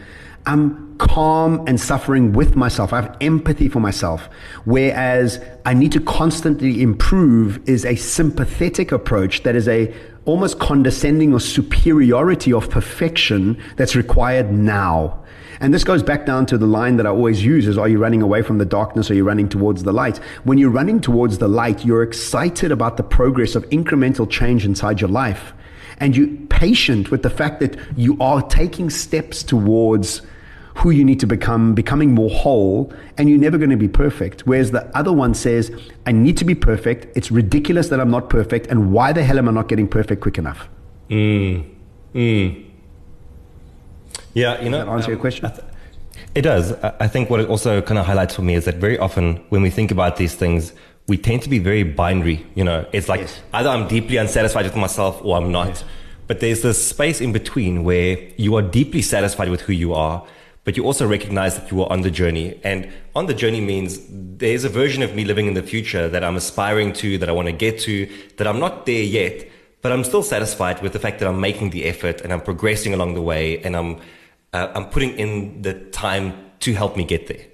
I'm 0.46 0.98
calm 0.98 1.64
and 1.68 1.80
suffering 1.80 2.34
with 2.34 2.56
myself. 2.56 2.94
I 2.94 3.02
have 3.02 3.18
empathy 3.20 3.68
for 3.68 3.80
myself. 3.80 4.30
Whereas 4.66 5.44
I 5.66 5.74
need 5.74 5.92
to 5.94 6.00
constantly 6.00 6.82
improve 6.82 7.68
is 7.68 7.86
a 7.86 7.96
sympathetic 7.96 8.92
approach 8.92 9.44
that 9.44 9.56
is 9.56 9.68
a 9.68 9.94
almost 10.26 10.60
condescending 10.60 11.34
or 11.34 11.40
superiority 11.40 12.52
of 12.52 12.70
perfection 12.70 13.62
that's 13.76 13.96
required 13.96 14.52
now. 14.52 15.24
And 15.60 15.74
this 15.74 15.84
goes 15.84 16.04
back 16.04 16.26
down 16.26 16.46
to 16.48 16.58
the 16.58 16.66
line 16.66 16.98
that 16.98 17.06
I 17.06 17.10
always 17.10 17.44
use 17.44 17.68
is 17.68 17.78
are 17.78 17.88
you 17.88 17.98
running 17.98 18.22
away 18.22 18.42
from 18.42 18.58
the 18.58 18.66
darkness 18.66 19.10
or 19.10 19.14
are 19.14 19.18
you 19.18 19.24
running 19.24 19.50
towards 19.50 19.84
the 19.84 19.94
light? 19.94 20.18
When 20.44 20.58
you're 20.58 20.70
running 20.70 21.00
towards 21.02 21.38
the 21.38 21.48
light, 21.48 21.86
you're 21.86 22.04
excited 22.04 22.72
about 22.72 22.98
the 22.98 23.04
progress 23.04 23.56
of 23.56 23.68
incremental 23.70 24.30
change 24.30 24.66
inside 24.66 25.02
your 25.02 25.10
life. 25.10 25.54
And 26.00 26.16
you're 26.16 26.36
patient 26.50 27.12
with 27.12 27.24
the 27.24 27.30
fact 27.30 27.60
that 27.62 27.78
you 27.96 28.18
are 28.20 28.42
taking 28.42 28.90
steps 28.90 29.44
towards 29.44 30.22
who 30.76 30.90
you 30.90 31.06
need 31.06 31.22
to 31.22 31.28
become, 31.28 31.74
becoming 31.74 32.14
more 32.14 32.30
whole, 32.30 32.92
and 33.18 33.30
you're 33.30 33.40
never 33.40 33.58
going 33.58 33.70
to 33.70 33.78
be 33.78 33.88
perfect. 33.88 34.42
Whereas 34.42 34.72
the 34.72 34.86
other 34.96 35.14
one 35.14 35.34
says, 35.34 35.72
I 36.06 36.12
need 36.12 36.36
to 36.38 36.46
be 36.46 36.54
perfect. 36.54 37.16
It's 37.16 37.32
ridiculous 37.32 37.88
that 37.90 38.02
I'm 38.02 38.12
not 38.12 38.30
perfect. 38.30 38.68
And 38.68 38.92
why 38.92 39.14
the 39.14 39.24
hell 39.24 39.38
am 39.38 39.48
I 39.48 39.52
not 39.54 39.70
getting 39.70 39.88
perfect 39.88 40.22
quick 40.22 40.38
enough? 40.38 40.68
Mm. 41.10 41.66
Mm. 42.14 42.65
Yeah, 44.36 44.62
you 44.62 44.70
know, 44.70 44.77
Does 44.77 44.86
that 44.86 44.92
answer 44.92 45.06
um, 45.06 45.12
your 45.12 45.20
question? 45.20 45.50
Th- 45.50 45.63
it 46.36 46.42
does. 46.42 46.74
I 47.00 47.08
think 47.08 47.30
what 47.30 47.39
it 47.39 47.50
also 47.50 47.82
kind 47.82 47.98
of 47.98 48.06
highlights 48.06 48.36
for 48.36 48.42
me 48.42 48.56
is 48.56 48.65
that 48.65 48.75
very 48.75 49.00
often 49.00 49.38
when 49.50 49.62
we 49.62 49.70
think 49.70 49.89
about 49.89 50.18
these 50.18 50.36
things, 50.36 50.74
we 51.08 51.18
tend 51.18 51.42
to 51.44 51.50
be 51.50 51.60
very 51.60 51.84
binary. 51.84 52.46
You 52.56 52.65
know, 52.65 52.86
it's 52.92 53.08
like 53.08 53.22
yes. 53.22 53.39
either 53.54 53.70
I'm 53.70 53.88
deeply 53.88 54.18
unsatisfied 54.18 54.65
with 54.65 54.75
myself 54.75 55.24
or 55.24 55.38
I'm 55.38 55.51
not. 55.51 55.68
Yes. 55.68 55.84
But 56.27 56.42
there's 56.42 56.62
this 56.62 56.86
space 56.86 57.22
in 57.22 57.32
between 57.32 57.84
where 57.84 58.18
you 58.36 58.56
are 58.56 58.62
deeply 58.62 59.01
satisfied 59.01 59.50
with 59.50 59.62
who 59.62 59.74
you 59.74 59.94
are, 59.94 60.25
but 60.65 60.75
you 60.75 60.84
also 60.84 61.08
recognize 61.08 61.58
that 61.58 61.72
you 61.72 61.84
are 61.84 61.92
on 61.92 62.01
the 62.01 62.12
journey. 62.12 62.60
And 62.63 62.92
on 63.15 63.27
the 63.27 63.34
journey 63.34 63.62
means 63.62 64.00
there's 64.10 64.65
a 64.65 64.70
version 64.70 65.04
of 65.04 65.15
me 65.15 65.24
living 65.24 65.48
in 65.48 65.54
the 65.54 65.63
future 65.63 66.10
that 66.10 66.24
I'm 66.24 66.36
aspiring 66.36 66.92
to, 66.94 67.18
that 67.20 67.30
I 67.30 67.32
want 67.32 67.48
to 67.48 67.54
get 67.54 67.80
to, 67.82 68.10
that 68.38 68.48
I'm 68.48 68.60
not 68.60 68.86
there 68.86 69.04
yet, 69.04 69.48
but 69.82 69.92
I'm 69.92 70.04
still 70.04 70.24
satisfied 70.24 70.82
with 70.82 70.94
the 70.94 71.00
fact 71.00 71.20
that 71.20 71.30
I'm 71.30 71.39
making 71.39 71.70
the 71.70 71.86
effort 71.86 72.22
and 72.22 72.34
I'm 72.34 72.42
progressing 72.42 72.94
along 72.94 73.13
the 73.13 73.22
way 73.22 73.62
and 73.62 73.77
I'm 73.77 74.01
uh, 74.56 74.72
I'm 74.74 74.86
putting 74.90 75.12
in 75.18 75.62
the 75.62 75.74
time 75.74 76.34
to 76.62 76.74
help 76.74 76.96
me 76.96 77.04
get 77.04 77.28
there. 77.28 77.46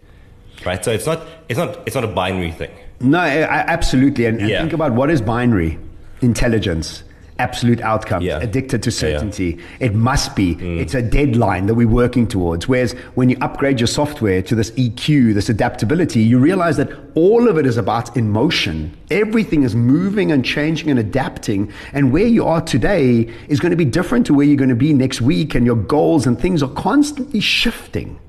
Right. 0.65 0.84
So 0.86 0.91
it's 0.91 1.08
not 1.08 1.25
it's 1.50 1.58
not 1.58 1.79
it's 1.88 1.96
not 1.96 2.03
a 2.03 2.08
binary 2.08 2.51
thing. 2.51 2.72
No, 3.00 3.20
I, 3.20 3.65
absolutely. 3.77 4.25
And, 4.25 4.39
and 4.39 4.50
think 4.50 4.74
about 4.74 4.91
what 4.93 5.10
is 5.10 5.22
binary 5.22 5.79
intelligence 6.22 7.03
absolute 7.41 7.81
outcomes, 7.81 8.24
yeah. 8.24 8.38
addicted 8.39 8.83
to 8.83 8.91
certainty. 8.91 9.57
Yeah. 9.57 9.88
It 9.88 9.95
must 9.95 10.36
be. 10.36 10.55
Mm. 10.55 10.79
It's 10.79 10.93
a 10.93 11.01
deadline 11.01 11.65
that 11.65 11.75
we're 11.75 11.88
working 11.88 12.27
towards. 12.27 12.67
Whereas 12.67 12.93
when 13.15 13.29
you 13.29 13.38
upgrade 13.41 13.79
your 13.79 13.88
software 13.88 14.41
to 14.43 14.53
this 14.55 14.71
EQ, 14.71 15.33
this 15.33 15.50
adaptability, 15.50 16.21
you 16.21 16.38
realize 16.39 16.77
that 16.77 16.89
all 17.15 17.50
of 17.50 17.57
it 17.57 17.65
is 17.65 17.77
about 17.77 18.15
emotion. 18.15 18.95
Everything 19.10 19.63
is 19.63 19.75
moving 19.75 20.31
and 20.31 20.45
changing 20.45 20.89
and 20.91 21.00
adapting. 21.00 21.74
And 21.93 22.13
where 22.13 22.27
you 22.27 22.45
are 22.45 22.62
today 22.62 23.27
is 23.48 23.60
going 23.60 23.71
to 23.71 23.81
be 23.86 23.86
different 23.86 24.25
to 24.27 24.33
where 24.33 24.45
you're 24.45 24.55
going 24.55 24.69
to 24.69 24.75
be 24.75 24.93
next 24.93 25.21
week. 25.21 25.55
And 25.55 25.65
your 25.65 25.75
goals 25.75 26.27
and 26.27 26.39
things 26.39 26.62
are 26.62 26.69
constantly 26.69 27.39
shifting. 27.39 28.19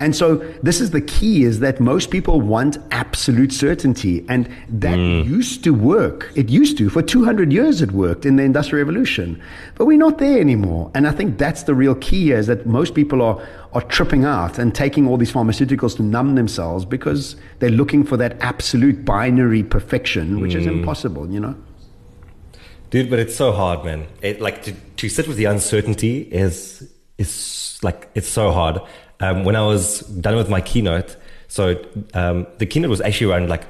And 0.00 0.14
so 0.14 0.36
this 0.62 0.80
is 0.80 0.90
the 0.90 1.00
key 1.00 1.42
is 1.42 1.60
that 1.60 1.80
most 1.80 2.10
people 2.10 2.40
want 2.40 2.78
absolute 2.90 3.52
certainty. 3.52 4.24
And 4.28 4.48
that 4.68 4.96
mm. 4.96 5.24
used 5.24 5.64
to 5.64 5.74
work. 5.74 6.30
It 6.36 6.48
used 6.48 6.78
to. 6.78 6.88
For 6.88 7.02
200 7.02 7.52
years 7.52 7.82
it 7.82 7.92
worked 7.92 8.24
in 8.24 8.36
the 8.36 8.44
Industrial 8.44 8.84
Revolution. 8.84 9.42
But 9.74 9.86
we're 9.86 9.98
not 9.98 10.18
there 10.18 10.38
anymore. 10.38 10.90
And 10.94 11.06
I 11.08 11.10
think 11.10 11.38
that's 11.38 11.64
the 11.64 11.74
real 11.74 11.96
key 11.96 12.30
is 12.30 12.46
that 12.46 12.66
most 12.66 12.94
people 12.94 13.22
are, 13.22 13.44
are 13.72 13.82
tripping 13.82 14.24
out 14.24 14.58
and 14.58 14.74
taking 14.74 15.06
all 15.08 15.16
these 15.16 15.32
pharmaceuticals 15.32 15.96
to 15.96 16.02
numb 16.02 16.36
themselves 16.36 16.84
because 16.84 17.34
they're 17.58 17.70
looking 17.70 18.04
for 18.04 18.16
that 18.16 18.36
absolute 18.40 19.04
binary 19.04 19.64
perfection, 19.64 20.40
which 20.40 20.52
mm. 20.52 20.60
is 20.60 20.66
impossible, 20.66 21.28
you 21.28 21.40
know? 21.40 21.56
Dude, 22.90 23.10
but 23.10 23.18
it's 23.18 23.36
so 23.36 23.52
hard, 23.52 23.84
man. 23.84 24.06
It, 24.22 24.40
like 24.40 24.62
to, 24.62 24.72
to 24.72 25.08
sit 25.08 25.28
with 25.28 25.36
the 25.36 25.44
uncertainty 25.44 26.20
is 26.20 26.90
is 27.18 27.78
like 27.82 28.08
it's 28.14 28.28
so 28.28 28.52
hard 28.52 28.80
um, 29.20 29.44
when 29.44 29.56
I 29.56 29.64
was 29.66 30.00
done 30.00 30.36
with 30.36 30.48
my 30.48 30.60
keynote, 30.60 31.16
so 31.48 31.82
um, 32.14 32.46
the 32.58 32.66
keynote 32.66 32.90
was 32.90 33.00
actually 33.00 33.32
around 33.32 33.48
like 33.48 33.64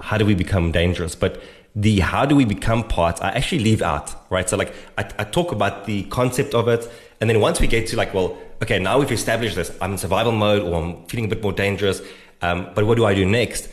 how 0.00 0.18
do 0.18 0.24
we 0.24 0.34
become 0.34 0.72
dangerous, 0.72 1.14
but 1.14 1.42
the 1.76 2.00
how 2.00 2.24
do 2.24 2.36
we 2.36 2.44
become 2.44 2.84
part 2.84 3.20
I 3.22 3.30
actually 3.30 3.64
leave 3.64 3.82
out, 3.82 4.14
right? 4.30 4.48
So 4.48 4.56
like 4.56 4.72
I, 4.96 5.08
I 5.18 5.24
talk 5.24 5.50
about 5.52 5.86
the 5.86 6.04
concept 6.04 6.54
of 6.54 6.68
it, 6.68 6.90
and 7.20 7.28
then 7.28 7.40
once 7.40 7.60
we 7.60 7.66
get 7.66 7.86
to 7.88 7.96
like, 7.96 8.14
well, 8.14 8.38
okay, 8.62 8.78
now 8.78 8.98
we've 8.98 9.10
established 9.10 9.56
this, 9.56 9.76
I'm 9.80 9.92
in 9.92 9.98
survival 9.98 10.32
mode, 10.32 10.62
or 10.62 10.80
I'm 10.80 11.04
feeling 11.06 11.26
a 11.26 11.28
bit 11.28 11.42
more 11.42 11.52
dangerous, 11.52 12.00
um, 12.42 12.68
but 12.74 12.86
what 12.86 12.96
do 12.96 13.04
I 13.04 13.14
do 13.14 13.26
next? 13.26 13.68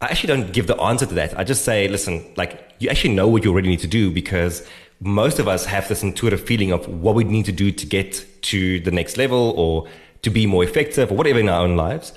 I 0.00 0.06
actually 0.06 0.28
don't 0.28 0.52
give 0.52 0.66
the 0.66 0.76
answer 0.80 1.06
to 1.06 1.14
that. 1.14 1.38
I 1.38 1.44
just 1.44 1.64
say, 1.64 1.86
listen, 1.86 2.24
like 2.36 2.72
you 2.80 2.88
actually 2.88 3.14
know 3.14 3.28
what 3.28 3.44
you 3.44 3.52
already 3.52 3.68
need 3.68 3.80
to 3.80 3.86
do 3.86 4.10
because 4.10 4.66
most 5.00 5.38
of 5.38 5.46
us 5.46 5.64
have 5.66 5.88
this 5.88 6.02
intuitive 6.02 6.40
feeling 6.40 6.72
of 6.72 6.88
what 6.88 7.14
we 7.14 7.24
need 7.24 7.44
to 7.44 7.52
do 7.52 7.70
to 7.70 7.86
get 7.86 8.24
to 8.42 8.80
the 8.80 8.90
next 8.90 9.16
level 9.16 9.52
or 9.56 9.86
to 10.22 10.30
be 10.30 10.46
more 10.46 10.64
effective 10.64 11.10
or 11.10 11.14
whatever 11.16 11.38
in 11.38 11.48
our 11.48 11.62
own 11.62 11.76
lives. 11.76 12.12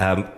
Um, 0.00 0.28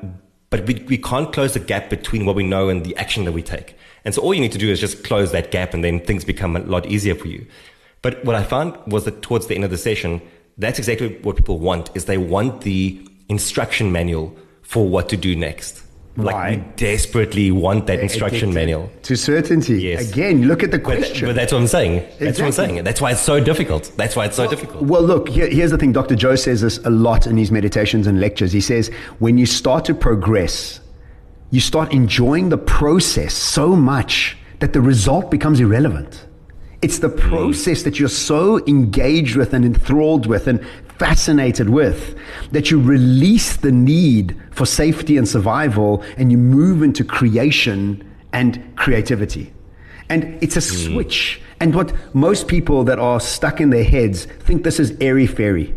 but 0.50 0.66
we, 0.66 0.74
we 0.88 0.98
can't 0.98 1.32
close 1.32 1.54
the 1.54 1.60
gap 1.60 1.90
between 1.90 2.24
what 2.24 2.36
we 2.36 2.42
know 2.42 2.68
and 2.68 2.84
the 2.84 2.96
action 2.96 3.24
that 3.24 3.32
we 3.32 3.42
take. 3.42 3.76
And 4.04 4.14
so 4.14 4.22
all 4.22 4.32
you 4.32 4.40
need 4.40 4.52
to 4.52 4.58
do 4.58 4.70
is 4.70 4.80
just 4.80 5.04
close 5.04 5.32
that 5.32 5.50
gap 5.50 5.74
and 5.74 5.84
then 5.84 6.00
things 6.00 6.24
become 6.24 6.56
a 6.56 6.60
lot 6.60 6.86
easier 6.86 7.14
for 7.14 7.28
you. 7.28 7.46
But 8.00 8.24
what 8.24 8.34
I 8.34 8.44
found 8.44 8.76
was 8.86 9.04
that 9.04 9.22
towards 9.22 9.48
the 9.48 9.54
end 9.54 9.64
of 9.64 9.70
the 9.70 9.76
session, 9.76 10.22
that's 10.56 10.78
exactly 10.78 11.18
what 11.22 11.36
people 11.36 11.58
want 11.58 11.90
is 11.94 12.04
they 12.04 12.18
want 12.18 12.62
the 12.62 13.06
instruction 13.28 13.92
manual 13.92 14.34
for 14.62 14.88
what 14.88 15.08
to 15.10 15.16
do 15.16 15.36
next. 15.36 15.82
Like 16.18 16.34
Why? 16.34 16.50
we 16.50 16.56
desperately 16.74 17.52
want 17.52 17.86
that 17.86 18.00
instruction 18.00 18.52
manual. 18.52 18.90
To 19.04 19.14
certainty. 19.14 19.80
Yes. 19.80 20.10
Again, 20.10 20.48
look 20.48 20.64
at 20.64 20.72
the 20.72 20.78
question. 20.80 21.28
But, 21.28 21.34
but 21.34 21.36
that's 21.36 21.52
what 21.52 21.60
I'm 21.60 21.68
saying. 21.68 22.00
That's 22.00 22.20
exactly. 22.20 22.42
what 22.42 22.46
I'm 22.46 22.52
saying. 22.52 22.84
That's 22.84 23.00
why 23.00 23.12
it's 23.12 23.20
so 23.20 23.38
difficult. 23.38 23.92
That's 23.96 24.16
why 24.16 24.24
it's 24.26 24.34
so 24.34 24.42
well, 24.42 24.50
difficult. 24.50 24.82
Well, 24.82 25.02
look, 25.02 25.28
here, 25.28 25.48
here's 25.48 25.70
the 25.70 25.78
thing. 25.78 25.92
Dr. 25.92 26.16
Joe 26.16 26.34
says 26.34 26.62
this 26.62 26.78
a 26.78 26.90
lot 26.90 27.28
in 27.28 27.36
his 27.36 27.52
meditations 27.52 28.08
and 28.08 28.18
lectures. 28.18 28.50
He 28.50 28.60
says, 28.60 28.88
when 29.20 29.38
you 29.38 29.46
start 29.46 29.84
to 29.84 29.94
progress, 29.94 30.80
you 31.52 31.60
start 31.60 31.92
enjoying 31.92 32.48
the 32.48 32.58
process 32.58 33.32
so 33.32 33.76
much 33.76 34.36
that 34.58 34.72
the 34.72 34.80
result 34.80 35.30
becomes 35.30 35.60
irrelevant. 35.60 36.26
It's 36.80 36.98
the 36.98 37.08
hmm. 37.08 37.18
process 37.18 37.82
that 37.82 37.98
you're 37.98 38.08
so 38.08 38.64
engaged 38.66 39.36
with 39.36 39.52
and 39.52 39.64
enthralled 39.64 40.26
with 40.26 40.46
and 40.46 40.64
fascinated 40.98 41.68
with, 41.70 42.18
that 42.50 42.70
you 42.70 42.80
release 42.80 43.56
the 43.56 43.70
need 43.72 44.36
for 44.50 44.66
safety 44.66 45.16
and 45.16 45.28
survival 45.28 46.02
and 46.16 46.32
you 46.32 46.38
move 46.38 46.82
into 46.82 47.04
creation 47.04 48.04
and 48.32 48.76
creativity. 48.76 49.52
And 50.08 50.42
it's 50.42 50.56
a 50.56 50.60
mm. 50.60 50.92
switch. 50.92 51.40
And 51.60 51.74
what 51.74 51.92
most 52.14 52.48
people 52.48 52.84
that 52.84 52.98
are 52.98 53.20
stuck 53.20 53.60
in 53.60 53.70
their 53.70 53.84
heads 53.84 54.24
think 54.24 54.64
this 54.64 54.80
is 54.80 54.96
airy 55.00 55.26
fairy. 55.26 55.74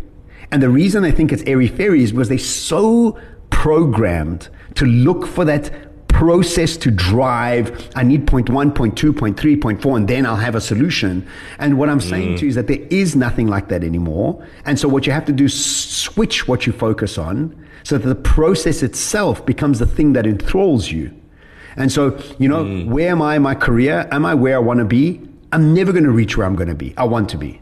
And 0.51 0.61
the 0.61 0.69
reason 0.69 1.03
they 1.03 1.11
think 1.11 1.31
it's 1.31 1.43
airy 1.43 1.67
fairy 1.67 2.03
is 2.03 2.11
because 2.11 2.29
they're 2.29 2.37
so 2.37 3.19
programmed 3.49 4.49
to 4.75 4.85
look 4.85 5.25
for 5.25 5.45
that 5.45 5.71
process 6.11 6.77
to 6.77 6.91
drive. 6.91 7.89
I 7.95 8.03
need 8.03 8.27
point 8.27 8.49
one, 8.49 8.71
point 8.71 8.97
two, 8.97 9.13
point 9.13 9.39
three, 9.39 9.55
point 9.55 9.81
four, 9.81 9.97
and 9.97 10.07
then 10.07 10.25
I'll 10.25 10.35
have 10.35 10.55
a 10.55 10.61
solution. 10.61 11.27
And 11.59 11.77
what 11.77 11.89
I'm 11.89 12.01
saying 12.01 12.35
mm. 12.35 12.37
to 12.37 12.43
you 12.43 12.49
is 12.49 12.55
that 12.55 12.67
there 12.67 12.85
is 12.89 13.15
nothing 13.15 13.47
like 13.47 13.69
that 13.69 13.83
anymore. 13.83 14.45
And 14.65 14.79
so 14.79 14.87
what 14.87 15.05
you 15.05 15.13
have 15.13 15.25
to 15.25 15.31
do 15.31 15.45
is 15.45 15.65
switch 15.65 16.47
what 16.47 16.67
you 16.67 16.73
focus 16.73 17.17
on 17.17 17.55
so 17.83 17.97
that 17.97 18.07
the 18.07 18.15
process 18.15 18.83
itself 18.83 19.45
becomes 19.45 19.79
the 19.79 19.85
thing 19.85 20.13
that 20.13 20.25
enthralls 20.25 20.91
you. 20.91 21.11
And 21.77 21.91
so, 21.91 22.19
you 22.37 22.49
know, 22.49 22.65
mm. 22.65 22.87
where 22.87 23.09
am 23.09 23.21
I 23.21 23.37
in 23.37 23.41
my 23.41 23.55
career? 23.55 24.07
Am 24.11 24.25
I 24.25 24.33
where 24.33 24.55
I 24.55 24.59
want 24.59 24.79
to 24.79 24.85
be? 24.85 25.21
I'm 25.53 25.73
never 25.73 25.91
going 25.91 26.03
to 26.03 26.11
reach 26.11 26.37
where 26.37 26.45
I'm 26.45 26.55
going 26.55 26.69
to 26.69 26.75
be. 26.75 26.93
I 26.97 27.05
want 27.05 27.29
to 27.29 27.37
be. 27.37 27.60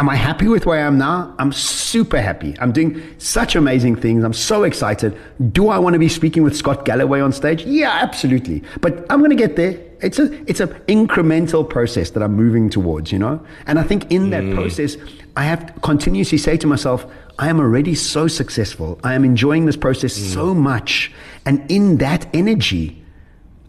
Am 0.00 0.08
I 0.08 0.16
happy 0.16 0.48
with 0.48 0.64
where 0.64 0.82
I 0.82 0.86
am 0.86 0.96
now? 0.96 1.34
I'm 1.38 1.52
super 1.52 2.22
happy. 2.22 2.56
I'm 2.58 2.72
doing 2.72 3.02
such 3.18 3.54
amazing 3.54 3.96
things. 3.96 4.24
I'm 4.24 4.32
so 4.32 4.62
excited. 4.62 5.14
Do 5.52 5.68
I 5.68 5.78
want 5.78 5.92
to 5.92 5.98
be 5.98 6.08
speaking 6.08 6.42
with 6.42 6.56
Scott 6.56 6.86
Galloway 6.86 7.20
on 7.20 7.32
stage? 7.32 7.66
Yeah, 7.66 7.90
absolutely. 7.90 8.62
But 8.80 9.04
I'm 9.10 9.18
going 9.18 9.28
to 9.28 9.36
get 9.36 9.56
there. 9.56 9.78
It's 10.00 10.18
a 10.18 10.32
it's 10.48 10.60
an 10.60 10.68
incremental 10.88 11.68
process 11.68 12.12
that 12.12 12.22
I'm 12.22 12.32
moving 12.32 12.70
towards, 12.70 13.12
you 13.12 13.18
know? 13.18 13.44
And 13.66 13.78
I 13.78 13.82
think 13.82 14.10
in 14.10 14.30
that 14.30 14.42
mm. 14.42 14.54
process, 14.54 14.96
I 15.36 15.44
have 15.44 15.66
to 15.66 15.80
continuously 15.80 16.38
say 16.38 16.56
to 16.56 16.66
myself, 16.66 17.04
I 17.38 17.50
am 17.50 17.60
already 17.60 17.94
so 17.94 18.26
successful. 18.26 18.98
I 19.04 19.12
am 19.12 19.22
enjoying 19.22 19.66
this 19.66 19.76
process 19.76 20.18
mm. 20.18 20.32
so 20.32 20.54
much. 20.54 21.12
And 21.44 21.70
in 21.70 21.98
that 21.98 22.26
energy, 22.32 23.04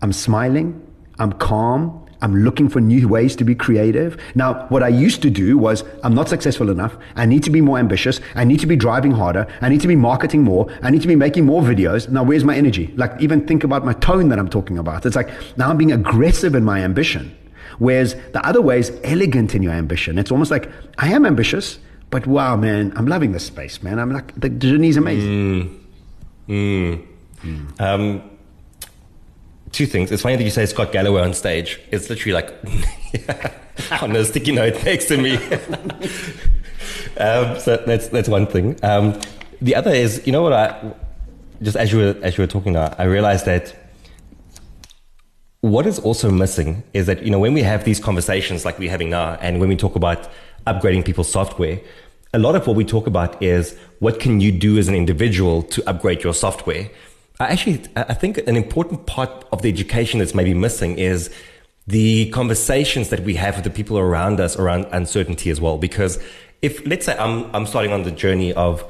I'm 0.02 0.13
smiling, 0.13 0.82
I'm 1.20 1.34
calm, 1.34 2.01
I'm 2.21 2.43
looking 2.43 2.69
for 2.69 2.79
new 2.79 3.07
ways 3.07 3.36
to 3.38 3.43
be 3.43 3.55
creative. 3.55 4.17
Now, 4.36 4.67
what 4.69 4.84
I 4.84 4.89
used 4.89 5.21
to 5.23 5.29
do 5.29 5.57
was 5.57 5.84
I'm 6.03 6.13
not 6.13 6.29
successful 6.29 6.69
enough. 6.69 6.95
I 7.15 7.25
need 7.25 7.43
to 7.43 7.49
be 7.49 7.62
more 7.62 7.79
ambitious. 7.79 8.21
I 8.36 8.43
need 8.43 8.60
to 8.60 8.67
be 8.67 8.75
driving 8.75 9.12
harder. 9.12 9.47
I 9.62 9.69
need 9.69 9.81
to 9.81 9.88
be 9.88 9.95
marketing 9.95 10.43
more. 10.43 10.67
I 10.84 10.91
need 10.91 11.01
to 11.01 11.07
be 11.07 11.15
making 11.15 11.45
more 11.45 11.62
videos. 11.62 12.10
Now, 12.10 12.23
where's 12.23 12.43
my 12.43 12.55
energy? 12.55 12.93
Like, 12.95 13.19
even 13.19 13.47
think 13.47 13.63
about 13.63 13.86
my 13.86 13.93
tone 13.93 14.29
that 14.29 14.39
I'm 14.39 14.49
talking 14.49 14.77
about. 14.77 15.05
It's 15.05 15.15
like 15.15 15.29
now 15.57 15.69
I'm 15.69 15.77
being 15.77 15.91
aggressive 15.91 16.55
in 16.55 16.63
my 16.63 16.81
ambition. 16.81 17.36
Whereas 17.79 18.15
the 18.34 18.45
other 18.45 18.62
way 18.62 18.79
is 18.79 18.91
elegant 19.03 19.55
in 19.55 19.63
your 19.63 19.73
ambition. 19.73 20.19
It's 20.19 20.31
almost 20.31 20.51
like 20.51 20.69
I 20.99 21.12
am 21.13 21.25
ambitious, 21.25 21.79
but 22.12 22.27
wow, 22.27 22.55
man, 22.55 22.93
I'm 22.95 23.07
loving 23.07 23.31
this 23.31 23.45
space, 23.45 23.81
man. 23.81 23.97
I'm 23.97 24.12
like, 24.12 24.39
the 24.39 24.49
journey 24.49 24.89
is 24.89 24.97
amazing. 24.97 25.79
Mm. 26.47 27.07
Mm. 27.43 27.81
Um, 27.81 28.21
two 29.71 29.86
things. 29.86 30.12
It's 30.12 30.21
funny 30.21 30.36
that 30.36 30.43
you 30.43 30.49
say 30.49 30.65
Scott 30.65 30.91
Galloway 30.91 31.21
on 31.21 31.34
stage. 31.34 31.79
It's 31.91 32.10
literally 32.10 32.34
like 32.34 32.53
on 34.01 34.15
a 34.15 34.25
sticky 34.25 34.51
note 34.53 34.84
next 34.84 35.05
to 35.05 35.17
me. 35.17 35.36
um, 37.17 37.60
so 37.60 37.81
that's 37.86 38.07
that's 38.10 38.29
one 38.29 38.47
thing. 38.47 38.77
Um, 38.84 39.19
the 39.62 39.75
other 39.75 39.91
is, 39.91 40.25
you 40.25 40.31
know 40.31 40.41
what? 40.41 40.53
I 40.53 40.93
just 41.62 41.77
as 41.77 41.91
you 41.91 41.99
were 41.99 42.15
as 42.21 42.38
you 42.38 42.43
were 42.43 42.47
talking 42.47 42.73
now, 42.73 42.93
I 42.97 43.03
realized 43.03 43.45
that 43.45 43.75
what 45.62 45.86
is 45.86 45.99
also 45.99 46.31
missing 46.31 46.84
is 46.93 47.05
that 47.05 47.23
you 47.23 47.29
know 47.29 47.39
when 47.39 47.53
we 47.53 47.62
have 47.62 47.84
these 47.84 47.99
conversations 47.99 48.65
like 48.65 48.79
we're 48.79 48.89
having 48.89 49.10
now, 49.10 49.38
and 49.41 49.60
when 49.60 49.69
we 49.69 49.75
talk 49.75 49.95
about 49.95 50.29
upgrading 50.67 51.05
people's 51.05 51.31
software, 51.31 51.79
a 52.34 52.39
lot 52.39 52.55
of 52.55 52.65
what 52.67 52.75
we 52.75 52.84
talk 52.84 53.07
about 53.07 53.41
is 53.41 53.77
what 53.99 54.19
can 54.19 54.39
you 54.39 54.51
do 54.51 54.77
as 54.77 54.88
an 54.88 54.95
individual 54.95 55.62
to 55.63 55.88
upgrade 55.88 56.23
your 56.23 56.34
software 56.34 56.89
actually, 57.49 57.84
I 57.95 58.13
think 58.13 58.38
an 58.39 58.58
important 58.58 59.06
part 59.06 59.45
of 59.51 59.62
the 59.62 59.69
education 59.69 60.19
that's 60.19 60.36
maybe 60.36 60.54
missing 60.54 60.97
is 60.97 61.30
the 61.88 62.30
conversations 62.32 63.10
that 63.10 63.21
we 63.21 63.36
have 63.36 63.56
with 63.56 63.63
the 63.63 63.69
people 63.69 63.97
around 63.97 64.39
us 64.39 64.58
around 64.58 64.86
uncertainty 64.91 65.49
as 65.49 65.60
well. 65.60 65.77
Because 65.77 66.21
if, 66.62 66.86
let's 66.86 67.06
say 67.06 67.17
I'm, 67.17 67.54
I'm 67.56 67.65
starting 67.65 67.91
on 67.91 68.04
the 68.04 68.12
journey 68.12 68.54
of 68.54 68.89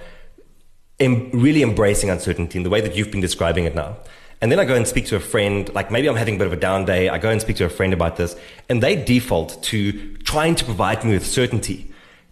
em- 0.99 1.29
really 1.31 1.63
embracing 1.63 2.09
uncertainty 2.09 2.57
in 2.57 2.63
the 2.63 2.69
way 2.69 2.81
that 2.81 2.95
you've 2.95 3.11
been 3.11 3.21
describing 3.21 3.65
it 3.65 3.75
now. 3.75 3.97
And 4.41 4.51
then 4.51 4.59
I 4.59 4.65
go 4.65 4.75
and 4.75 4.87
speak 4.87 5.05
to 5.07 5.15
a 5.15 5.19
friend, 5.19 5.71
like 5.75 5.91
maybe 5.91 6.09
I'm 6.09 6.15
having 6.15 6.35
a 6.35 6.37
bit 6.39 6.47
of 6.47 6.53
a 6.53 6.57
down 6.57 6.85
day. 6.85 7.09
I 7.09 7.19
go 7.19 7.29
and 7.29 7.39
speak 7.39 7.57
to 7.57 7.65
a 7.65 7.69
friend 7.69 7.93
about 7.93 8.17
this 8.17 8.35
and 8.69 8.81
they 8.81 8.95
default 8.95 9.61
to 9.63 10.15
trying 10.17 10.55
to 10.55 10.65
provide 10.65 11.03
me 11.03 11.13
with 11.13 11.25
certainty 11.25 11.90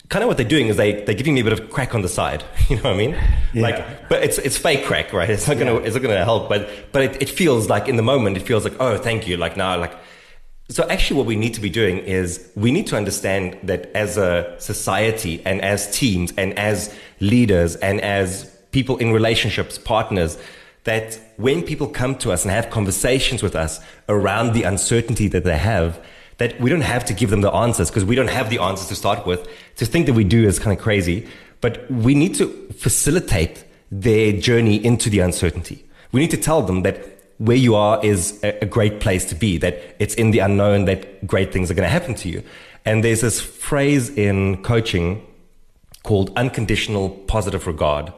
kind 0.10 0.24
of 0.24 0.28
what 0.28 0.38
they're 0.38 0.48
doing 0.48 0.68
is 0.68 0.78
they 0.78 1.04
they're 1.04 1.16
giving 1.16 1.36
me 1.36 1.42
a 1.42 1.44
bit 1.44 1.54
of 1.54 1.70
crack 1.70 1.96
on 1.96 2.02
the 2.02 2.10
side. 2.10 2.44
You 2.70 2.76
know 2.76 2.84
what 2.84 2.94
I 2.94 2.98
mean? 2.98 3.18
Yeah. 3.54 3.64
Like, 3.64 4.10
but 4.10 4.24
it's 4.24 4.38
it's 4.38 4.58
fake 4.58 4.86
crack, 4.86 5.12
right? 5.12 5.30
It's 5.30 5.48
not 5.48 5.58
gonna 5.58 5.76
yeah. 5.76 5.86
it's 5.86 5.96
not 5.96 6.04
gonna 6.04 6.24
help. 6.24 6.50
But 6.50 6.70
but 6.92 7.02
it, 7.02 7.22
it 7.24 7.30
feels 7.30 7.68
like 7.68 7.88
in 7.88 7.96
the 7.96 8.04
moment 8.04 8.38
it 8.38 8.42
feels 8.42 8.64
like 8.64 8.76
oh 8.80 8.98
thank 8.98 9.28
you. 9.28 9.38
Like 9.38 9.58
now 9.58 9.80
like 9.80 9.94
so 10.70 10.88
actually 10.88 11.18
what 11.18 11.26
we 11.26 11.36
need 11.36 11.56
to 11.56 11.62
be 11.62 11.70
doing 11.70 11.98
is 12.00 12.52
we 12.56 12.72
need 12.72 12.86
to 12.88 12.96
understand 12.96 13.58
that 13.64 13.90
as 13.96 14.18
a 14.18 14.56
society 14.60 15.42
and 15.46 15.62
as 15.62 15.90
teams 15.98 16.32
and 16.38 16.58
as 16.60 16.94
leaders 17.20 17.76
and 17.78 18.00
as 18.02 18.56
people 18.72 18.98
in 18.98 19.12
relationships, 19.12 19.80
partners, 19.80 20.38
that 20.84 21.20
when 21.38 21.64
people 21.64 21.88
come 21.88 22.16
to 22.16 22.32
us 22.32 22.44
and 22.44 22.52
have 22.52 22.70
conversations 22.70 23.42
with 23.42 23.56
us 23.56 23.80
around 24.08 24.54
the 24.54 24.62
uncertainty 24.62 25.28
that 25.28 25.44
they 25.44 25.58
have, 25.58 26.00
that 26.40 26.60
we 26.60 26.70
don't 26.70 26.82
have 26.82 27.06
to 27.06 27.14
give 27.14 27.30
them 27.30 27.42
the 27.42 27.52
answers 27.52 27.90
because 27.90 28.04
we 28.04 28.16
don't 28.16 28.30
have 28.30 28.50
the 28.50 28.60
answers 28.60 28.88
to 28.88 28.96
start 28.96 29.26
with. 29.26 29.48
To 29.76 29.86
think 29.86 30.08
that 30.08 30.14
we 30.14 30.24
do 30.24 30.46
is 30.46 30.58
kind 30.58 30.76
of 30.76 30.82
crazy, 30.82 31.28
but 31.62 31.90
we 31.92 32.16
need 32.16 32.34
to 32.36 32.48
facilitate 32.74 33.66
their 33.92 34.34
journey 34.34 34.84
into 34.84 35.10
the 35.10 35.20
uncertainty. 35.20 35.86
We 36.12 36.22
need 36.22 36.32
to 36.32 36.38
tell 36.38 36.62
them 36.62 36.84
that 36.84 37.06
where 37.38 37.58
you 37.58 37.76
are 37.76 38.04
is 38.04 38.40
a, 38.44 38.66
great 38.66 39.00
place 39.00 39.26
to 39.26 39.36
be, 39.36 39.58
that 39.58 39.96
it's 40.00 40.14
in 40.16 40.32
the 40.32 40.40
unknown 40.40 40.86
that 40.86 41.26
great 41.26 41.54
things 41.54 41.72
are 41.72 41.74
going 41.74 41.86
to 41.86 41.92
happen 41.92 42.14
to 42.16 42.30
you. 42.30 42.44
And 42.86 43.04
there's 43.04 43.22
this 43.22 43.40
phrase 43.40 44.10
in 44.10 44.62
coaching 44.64 45.26
called 46.04 46.32
unconditional 46.36 47.10
positive 47.10 47.68
regard. 47.68 48.14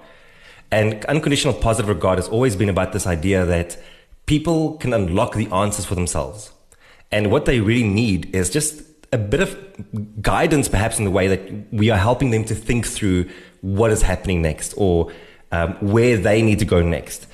And 0.72 1.04
unconditional 1.06 1.54
positive 1.54 1.90
regard 1.90 2.18
has 2.18 2.28
always 2.30 2.56
been 2.56 2.70
about 2.70 2.94
this 2.94 3.06
idea 3.06 3.46
that 3.46 3.78
people 4.26 4.78
can 4.78 4.94
unlock 4.94 5.36
the 5.36 5.48
answers 5.52 5.86
for 5.86 5.96
themselves. 5.96 6.52
And 7.12 7.32
what 7.32 7.46
they 7.46 7.60
really 7.60 7.88
need 7.88 8.34
is 8.36 8.50
just 8.50 8.84
a 9.12 9.18
bit 9.18 9.42
of 9.42 10.22
guidance, 10.22 10.70
perhaps 10.70 10.98
in 10.98 11.06
the 11.06 11.12
way 11.12 11.28
that 11.28 11.74
we 11.74 11.90
are 11.90 11.98
helping 11.98 12.32
them 12.32 12.46
to 12.46 12.56
think 12.56 12.88
through 12.88 13.30
what 13.62 13.92
is 13.92 14.02
happening 14.02 14.42
next 14.42 14.74
or 14.78 15.12
um, 15.52 15.74
where 15.82 16.18
they 16.18 16.42
need 16.42 16.60
to 16.60 16.66
go 16.66 16.82
next. 16.82 17.28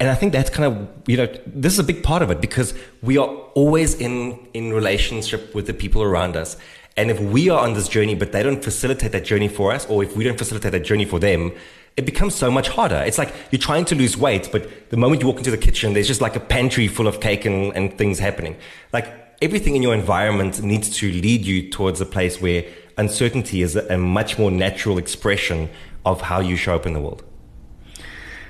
And 0.00 0.08
I 0.08 0.14
think 0.14 0.32
that's 0.32 0.50
kind 0.50 0.64
of, 0.64 0.88
you 1.06 1.16
know, 1.16 1.28
this 1.46 1.72
is 1.72 1.78
a 1.78 1.84
big 1.84 2.02
part 2.02 2.22
of 2.22 2.30
it 2.30 2.40
because 2.40 2.74
we 3.02 3.16
are 3.18 3.28
always 3.54 3.94
in, 3.94 4.38
in 4.52 4.72
relationship 4.72 5.54
with 5.54 5.66
the 5.66 5.74
people 5.74 6.02
around 6.02 6.36
us. 6.36 6.56
And 6.96 7.10
if 7.10 7.20
we 7.20 7.48
are 7.50 7.60
on 7.60 7.74
this 7.74 7.88
journey, 7.88 8.14
but 8.14 8.32
they 8.32 8.42
don't 8.42 8.62
facilitate 8.62 9.12
that 9.12 9.24
journey 9.24 9.48
for 9.48 9.72
us, 9.72 9.86
or 9.86 10.02
if 10.02 10.16
we 10.16 10.24
don't 10.24 10.38
facilitate 10.38 10.72
that 10.72 10.84
journey 10.84 11.04
for 11.04 11.18
them, 11.18 11.52
it 11.96 12.04
becomes 12.04 12.34
so 12.34 12.50
much 12.50 12.68
harder. 12.68 12.96
It's 12.96 13.18
like 13.18 13.32
you're 13.50 13.60
trying 13.60 13.84
to 13.86 13.94
lose 13.94 14.16
weight, 14.16 14.48
but 14.50 14.90
the 14.90 14.96
moment 14.96 15.22
you 15.22 15.28
walk 15.28 15.38
into 15.38 15.50
the 15.50 15.58
kitchen, 15.58 15.92
there's 15.92 16.08
just 16.08 16.20
like 16.20 16.34
a 16.34 16.40
pantry 16.40 16.88
full 16.88 17.06
of 17.06 17.20
cake 17.20 17.44
and, 17.44 17.74
and 17.76 17.96
things 17.96 18.18
happening. 18.18 18.56
Like 18.92 19.06
everything 19.40 19.76
in 19.76 19.82
your 19.82 19.94
environment 19.94 20.62
needs 20.62 20.90
to 20.98 21.12
lead 21.12 21.44
you 21.44 21.70
towards 21.70 22.00
a 22.00 22.06
place 22.06 22.40
where 22.40 22.64
uncertainty 22.98 23.62
is 23.62 23.76
a, 23.76 23.86
a 23.94 23.98
much 23.98 24.38
more 24.38 24.50
natural 24.50 24.98
expression 24.98 25.70
of 26.04 26.20
how 26.20 26.40
you 26.40 26.56
show 26.56 26.74
up 26.74 26.86
in 26.86 26.94
the 26.94 27.00
world. 27.00 27.22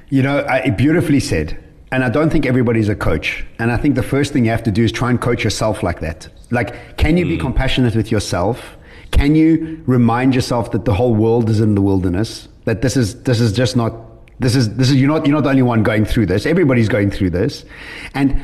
You 0.09 0.23
know, 0.23 0.45
I, 0.49 0.71
beautifully 0.71 1.21
said. 1.21 1.59
And 1.93 2.03
I 2.03 2.09
don't 2.09 2.31
think 2.31 2.45
everybody's 2.45 2.89
a 2.89 2.97
coach. 2.97 3.47
And 3.59 3.71
I 3.71 3.77
think 3.77 3.95
the 3.95 4.03
first 4.03 4.33
thing 4.33 4.45
you 4.45 4.51
have 4.51 4.65
to 4.65 4.73
do 4.73 4.83
is 4.83 4.91
try 4.91 5.11
and 5.11 5.21
coach 5.21 5.45
yourself 5.45 5.83
like 5.83 6.01
that. 6.01 6.29
Like, 6.51 6.97
can 6.97 7.17
you 7.17 7.25
mm. 7.25 7.31
be 7.31 7.39
compassionate 7.39 7.95
with 7.95 8.11
yourself? 8.11 8.74
Can 9.15 9.35
you 9.35 9.83
remind 9.87 10.35
yourself 10.35 10.71
that 10.73 10.85
the 10.85 10.95
whole 10.95 11.15
world 11.15 11.49
is 11.49 11.61
in 11.61 11.75
the 11.75 11.83
wilderness? 11.83 12.49
that 12.65 12.83
this 12.83 12.97
is 12.97 13.23
this 13.23 13.41
is 13.41 13.53
just 13.53 13.77
not 13.77 13.95
this 14.41 14.55
is 14.55 14.77
this 14.77 14.91
is 14.91 14.97
you're 14.97 15.09
not 15.09 15.27
you're 15.27 15.35
not 15.35 15.45
the 15.45 15.51
only 15.51 15.63
one 15.63 15.83
going 15.83 16.05
through 16.05 16.27
this. 16.27 16.47
Everybody's 16.47 16.89
going 16.89 17.11
through 17.11 17.31
this, 17.31 17.65
and 18.15 18.41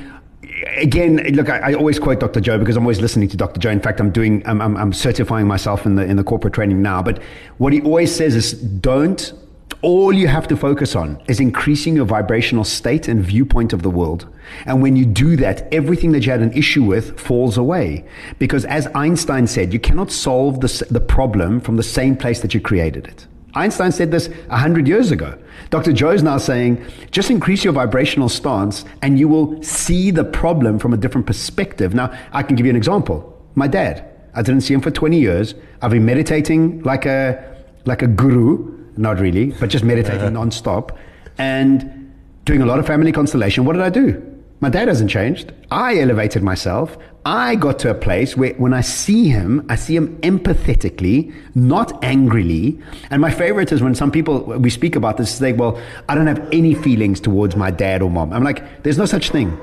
again, 0.77 1.17
look, 1.35 1.49
I, 1.49 1.71
I, 1.71 1.75
always 1.75 1.99
quote 1.99 2.21
Dr. 2.21 2.41
Joe 2.41 2.59
because 2.59 2.77
I'm 2.77 2.85
always 2.85 3.01
listening 3.01 3.29
to 3.31 3.37
Dr. 3.37 3.59
Joe. 3.61 3.71
In 3.71 3.81
fact, 3.81 4.01
I'm 4.01 4.11
doing, 4.11 4.43
I'm, 4.47 4.61
I'm, 4.61 4.77
I'm, 4.77 4.93
certifying 4.93 5.47
myself 5.47 5.87
in 5.87 5.95
the 5.95 6.05
in 6.05 6.17
the 6.17 6.25
corporate 6.25 6.55
training 6.55 6.83
now. 6.83 7.03
But 7.03 7.23
what 7.59 7.73
he 7.73 7.81
always 7.81 8.15
says 8.15 8.35
is, 8.37 8.53
don't. 8.53 9.33
All 9.83 10.13
you 10.13 10.29
have 10.29 10.47
to 10.49 10.59
focus 10.59 10.95
on 10.95 11.23
is 11.27 11.41
increasing 11.41 11.97
your 11.97 12.05
vibrational 12.05 12.65
state 12.65 13.09
and 13.09 13.25
viewpoint 13.25 13.73
of 13.73 13.81
the 13.81 13.89
world. 13.89 14.29
And 14.67 14.83
when 14.83 14.95
you 14.95 15.07
do 15.07 15.37
that, 15.37 15.73
everything 15.73 16.13
that 16.13 16.27
you 16.27 16.33
had 16.33 16.43
an 16.43 16.53
issue 16.53 16.85
with 16.85 17.19
falls 17.19 17.57
away. 17.57 18.05
Because 18.39 18.67
as 18.67 18.89
Einstein 18.95 19.47
said, 19.47 19.73
you 19.73 19.81
cannot 19.81 20.13
solve 20.13 20.61
the, 20.61 20.87
the 20.91 21.01
problem 21.01 21.61
from 21.61 21.77
the 21.77 21.83
same 21.83 22.15
place 22.15 22.41
that 22.41 22.53
you 22.53 22.61
created 22.61 23.07
it. 23.07 23.27
Einstein 23.55 23.91
said 23.91 24.11
this 24.11 24.29
100 24.29 24.87
years 24.87 25.13
ago. 25.13 25.39
Dr. 25.71 25.95
Joe 25.95 26.11
is 26.11 26.23
now 26.23 26.37
saying, 26.37 26.85
just 27.11 27.31
increase 27.31 27.65
your 27.65 27.73
vibrational 27.73 28.29
stance 28.29 28.85
and 29.01 29.19
you 29.19 29.29
will 29.29 29.63
see 29.63 30.11
the 30.11 30.25
problem 30.25 30.79
from 30.79 30.93
a 30.93 30.99
different 30.99 31.27
perspective. 31.27 31.95
Now, 31.95 32.13
I 32.33 32.43
can 32.43 32.55
give 32.55 32.67
you 32.67 32.71
an 32.71 32.77
example. 32.77 33.35
My 33.55 33.67
dad, 33.67 34.07
I 34.35 34.43
didn't 34.43 34.61
see 34.61 34.75
him 34.75 34.83
for 34.83 34.91
20 34.91 35.19
years. 35.19 35.55
I've 35.81 35.91
been 35.91 36.05
meditating 36.05 36.83
like 36.83 37.07
a, 37.07 37.57
like 37.87 38.03
a 38.03 38.07
guru, 38.07 38.80
not 39.01 39.19
really, 39.19 39.47
but 39.59 39.71
just 39.71 39.85
meditating 39.85 40.21
uh-huh. 40.21 40.45
nonstop 40.45 40.97
and 41.39 42.13
doing 42.45 42.63
a 42.63 42.67
lot 42.67 42.79
of 42.79 42.87
family 42.87 43.13
constellation. 43.13 43.65
What 43.65 43.73
did 43.73 43.83
I 43.83 43.91
do? 43.91 44.27
My 44.61 44.69
dad 44.69 44.89
hasn't 44.89 45.11
changed. 45.11 45.53
I 45.71 45.99
elevated 45.99 46.43
myself. 46.43 46.99
I 47.25 47.55
got 47.55 47.79
to 47.81 47.91
a 47.91 47.95
place 47.95 48.37
where 48.37 48.53
when 48.55 48.75
I 48.75 48.83
see 48.83 49.29
him, 49.29 49.65
I 49.71 49.77
see 49.77 49.97
him 49.97 50.19
empathetically, 50.21 51.35
not 51.55 52.03
angrily. 52.05 52.79
And 53.11 53.23
my 53.23 53.31
favorite 53.31 53.73
is 53.73 53.83
when 53.83 53.95
some 53.95 54.11
people, 54.11 54.43
we 54.45 54.69
speak 54.69 54.97
about 54.97 55.17
this, 55.17 55.31
say, 55.35 55.53
well, 55.53 55.81
I 56.09 56.15
don't 56.15 56.27
have 56.27 56.47
any 56.53 56.75
feelings 56.75 57.21
towards 57.21 57.57
my 57.57 57.71
dad 57.71 58.03
or 58.03 58.11
mom. 58.11 58.33
I'm 58.35 58.45
like, 58.45 58.83
there's 58.83 58.99
no 58.99 59.07
such 59.07 59.31
thing. 59.31 59.59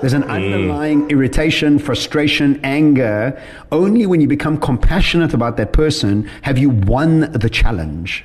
There's 0.00 0.14
an 0.14 0.22
mm. 0.22 0.30
underlying 0.30 1.10
irritation, 1.10 1.78
frustration, 1.78 2.58
anger. 2.64 3.40
Only 3.70 4.06
when 4.06 4.20
you 4.20 4.28
become 4.28 4.58
compassionate 4.58 5.34
about 5.34 5.56
that 5.58 5.72
person 5.72 6.24
have 6.42 6.56
you 6.58 6.70
won 6.70 7.30
the 7.32 7.50
challenge. 7.50 8.24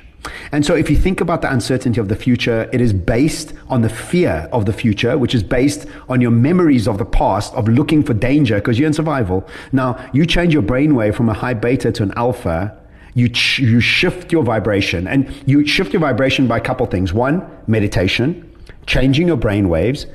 And 0.52 0.64
so, 0.64 0.74
if 0.74 0.90
you 0.90 0.96
think 0.96 1.20
about 1.20 1.42
the 1.42 1.52
uncertainty 1.52 2.00
of 2.00 2.08
the 2.08 2.16
future, 2.16 2.68
it 2.72 2.80
is 2.80 2.92
based 2.92 3.54
on 3.68 3.82
the 3.82 3.88
fear 3.88 4.48
of 4.52 4.66
the 4.66 4.72
future, 4.72 5.18
which 5.18 5.34
is 5.34 5.42
based 5.42 5.86
on 6.08 6.20
your 6.20 6.30
memories 6.30 6.86
of 6.86 6.98
the 6.98 7.04
past 7.04 7.54
of 7.54 7.68
looking 7.68 8.02
for 8.02 8.14
danger 8.14 8.56
because 8.56 8.78
you're 8.78 8.86
in 8.86 8.92
survival. 8.92 9.46
Now, 9.72 9.98
you 10.12 10.26
change 10.26 10.52
your 10.52 10.62
brainwave 10.62 11.14
from 11.14 11.28
a 11.28 11.34
high 11.34 11.54
beta 11.54 11.92
to 11.92 12.02
an 12.02 12.12
alpha. 12.16 12.76
You, 13.14 13.28
ch- 13.28 13.58
you 13.58 13.80
shift 13.80 14.30
your 14.30 14.44
vibration 14.44 15.08
and 15.08 15.32
you 15.46 15.66
shift 15.66 15.92
your 15.92 16.00
vibration 16.00 16.46
by 16.46 16.58
a 16.58 16.60
couple 16.60 16.86
things. 16.86 17.12
One, 17.12 17.44
meditation, 17.66 18.48
changing 18.86 19.26
your 19.26 19.36
brain 19.36 19.68
waves, 19.68 20.06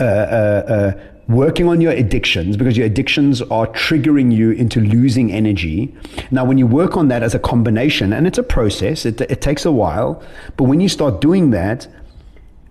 uh, 0.00 0.04
uh, 0.04 0.06
uh, 0.06 0.92
working 1.28 1.68
on 1.68 1.80
your 1.80 1.92
addictions 1.92 2.56
because 2.56 2.76
your 2.76 2.86
addictions 2.86 3.40
are 3.42 3.66
triggering 3.68 4.32
you 4.32 4.50
into 4.52 4.80
losing 4.80 5.32
energy. 5.32 5.94
Now, 6.30 6.44
when 6.44 6.58
you 6.58 6.66
work 6.66 6.96
on 6.96 7.08
that 7.08 7.22
as 7.22 7.34
a 7.34 7.38
combination, 7.38 8.12
and 8.12 8.26
it's 8.26 8.38
a 8.38 8.42
process, 8.42 9.06
it, 9.06 9.20
it 9.20 9.40
takes 9.40 9.64
a 9.64 9.72
while, 9.72 10.22
but 10.56 10.64
when 10.64 10.80
you 10.80 10.88
start 10.88 11.20
doing 11.20 11.50
that, 11.50 11.88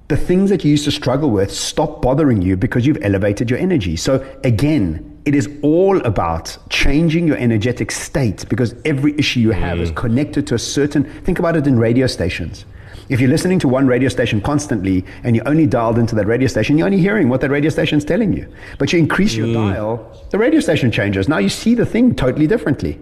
the 0.10 0.18
things 0.18 0.50
that 0.50 0.64
you 0.64 0.72
used 0.72 0.84
to 0.86 0.92
struggle 0.92 1.30
with 1.30 1.52
stop 1.52 2.02
bothering 2.02 2.42
you 2.42 2.58
because 2.58 2.86
you've 2.86 3.02
elevated 3.02 3.50
your 3.50 3.58
energy. 3.58 3.96
So, 3.96 4.24
again, 4.44 5.10
it 5.26 5.34
is 5.34 5.50
all 5.62 5.98
about 6.06 6.58
changing 6.70 7.28
your 7.28 7.38
energetic 7.38 7.92
state 7.92 8.48
because 8.50 8.76
every 8.84 9.18
issue 9.18 9.40
you 9.40 9.52
have 9.52 9.78
mm. 9.78 9.82
is 9.82 9.92
connected 9.92 10.46
to 10.48 10.56
a 10.56 10.60
certain. 10.60 11.06
Think 11.22 11.40
about 11.40 11.56
it 11.56 11.66
in 11.66 11.80
radio 11.80 12.08
stations. 12.08 12.66
If 13.10 13.20
you're 13.20 13.30
listening 13.30 13.60
to 13.60 13.68
one 13.68 13.86
radio 13.86 14.10
station 14.10 14.40
constantly 14.42 15.06
and 15.24 15.36
you're 15.36 15.48
only 15.48 15.68
dialed 15.68 16.00
into 16.00 16.16
that 16.16 16.26
radio 16.26 16.48
station, 16.48 16.78
you're 16.78 16.88
only 16.88 17.00
hearing 17.00 17.30
what 17.30 17.42
that 17.42 17.50
radio 17.50 17.70
station 17.70 17.98
is 17.98 18.06
telling 18.06 18.34
you. 18.34 18.48
But 18.78 18.94
you 18.94 19.00
increase 19.00 19.36
your 19.36 19.48
mm. 19.48 19.54
dial, 19.54 20.26
the 20.30 20.38
radio 20.38 20.60
station 20.60 20.92
changes. 20.92 21.28
Now 21.28 21.40
you 21.40 21.50
see 21.50 21.76
the 21.76 21.86
thing 21.86 22.16
totally 22.16 22.48
differently. 22.48 23.00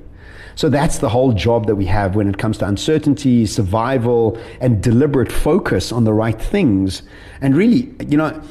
So 0.56 0.70
that's 0.70 0.98
the 0.98 1.10
whole 1.10 1.32
job 1.32 1.68
that 1.68 1.76
we 1.76 1.86
have 1.86 2.16
when 2.16 2.28
it 2.28 2.38
comes 2.38 2.58
to 2.60 2.68
uncertainty, 2.68 3.46
survival, 3.46 4.40
and 4.60 4.82
deliberate 4.82 5.32
focus 5.32 5.92
on 5.92 6.04
the 6.04 6.14
right 6.14 6.40
things. 6.42 7.04
And 7.40 7.56
really, 7.56 7.94
you 8.08 8.18
know, 8.18 8.42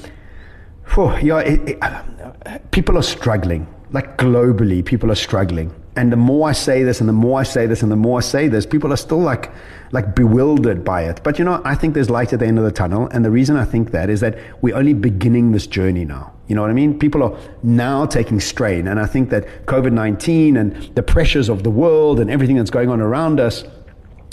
whew, 0.94 1.14
yeah, 1.18 1.40
it, 1.40 1.78
it, 1.82 2.70
people 2.70 2.96
are 2.96 3.02
struggling. 3.02 3.66
Like 3.90 4.16
globally, 4.16 4.84
people 4.84 5.10
are 5.10 5.16
struggling. 5.16 5.74
And 5.96 6.12
the 6.12 6.16
more 6.16 6.48
I 6.48 6.52
say 6.52 6.84
this, 6.84 7.00
and 7.00 7.08
the 7.08 7.12
more 7.12 7.40
I 7.40 7.42
say 7.42 7.66
this, 7.66 7.82
and 7.82 7.90
the 7.90 7.96
more 7.96 8.18
I 8.18 8.20
say 8.20 8.46
this, 8.46 8.64
people 8.64 8.92
are 8.92 8.96
still 8.96 9.18
like 9.18 9.52
like 9.92 10.14
bewildered 10.14 10.84
by 10.84 11.02
it. 11.02 11.20
But 11.24 11.38
you 11.38 11.44
know, 11.44 11.60
I 11.64 11.74
think 11.74 11.94
there's 11.94 12.10
light 12.10 12.32
at 12.32 12.38
the 12.38 12.46
end 12.46 12.58
of 12.58 12.64
the 12.64 12.70
tunnel. 12.70 13.08
And 13.08 13.24
the 13.24 13.30
reason 13.30 13.56
I 13.56 13.64
think 13.64 13.90
that 13.90 14.08
is 14.08 14.20
that 14.20 14.38
we're 14.62 14.76
only 14.76 14.94
beginning 14.94 15.50
this 15.50 15.66
journey 15.66 16.04
now. 16.04 16.32
You 16.46 16.54
know 16.54 16.62
what 16.62 16.70
I 16.70 16.74
mean? 16.74 16.98
People 16.98 17.22
are 17.22 17.36
now 17.62 18.06
taking 18.06 18.40
strain. 18.40 18.86
And 18.86 19.00
I 19.00 19.06
think 19.06 19.30
that 19.30 19.66
COVID 19.66 19.92
19 19.92 20.56
and 20.56 20.74
the 20.94 21.02
pressures 21.02 21.48
of 21.48 21.64
the 21.64 21.70
world 21.70 22.20
and 22.20 22.30
everything 22.30 22.56
that's 22.56 22.70
going 22.70 22.88
on 22.88 23.00
around 23.00 23.40
us, 23.40 23.64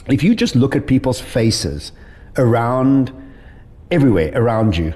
if 0.08 0.24
you 0.24 0.36
just 0.36 0.56
look 0.56 0.76
at 0.76 0.86
people's 0.86 1.20
faces 1.20 1.92
around, 2.38 3.12
everywhere 3.90 4.32
around 4.36 4.78
you, 4.78 4.94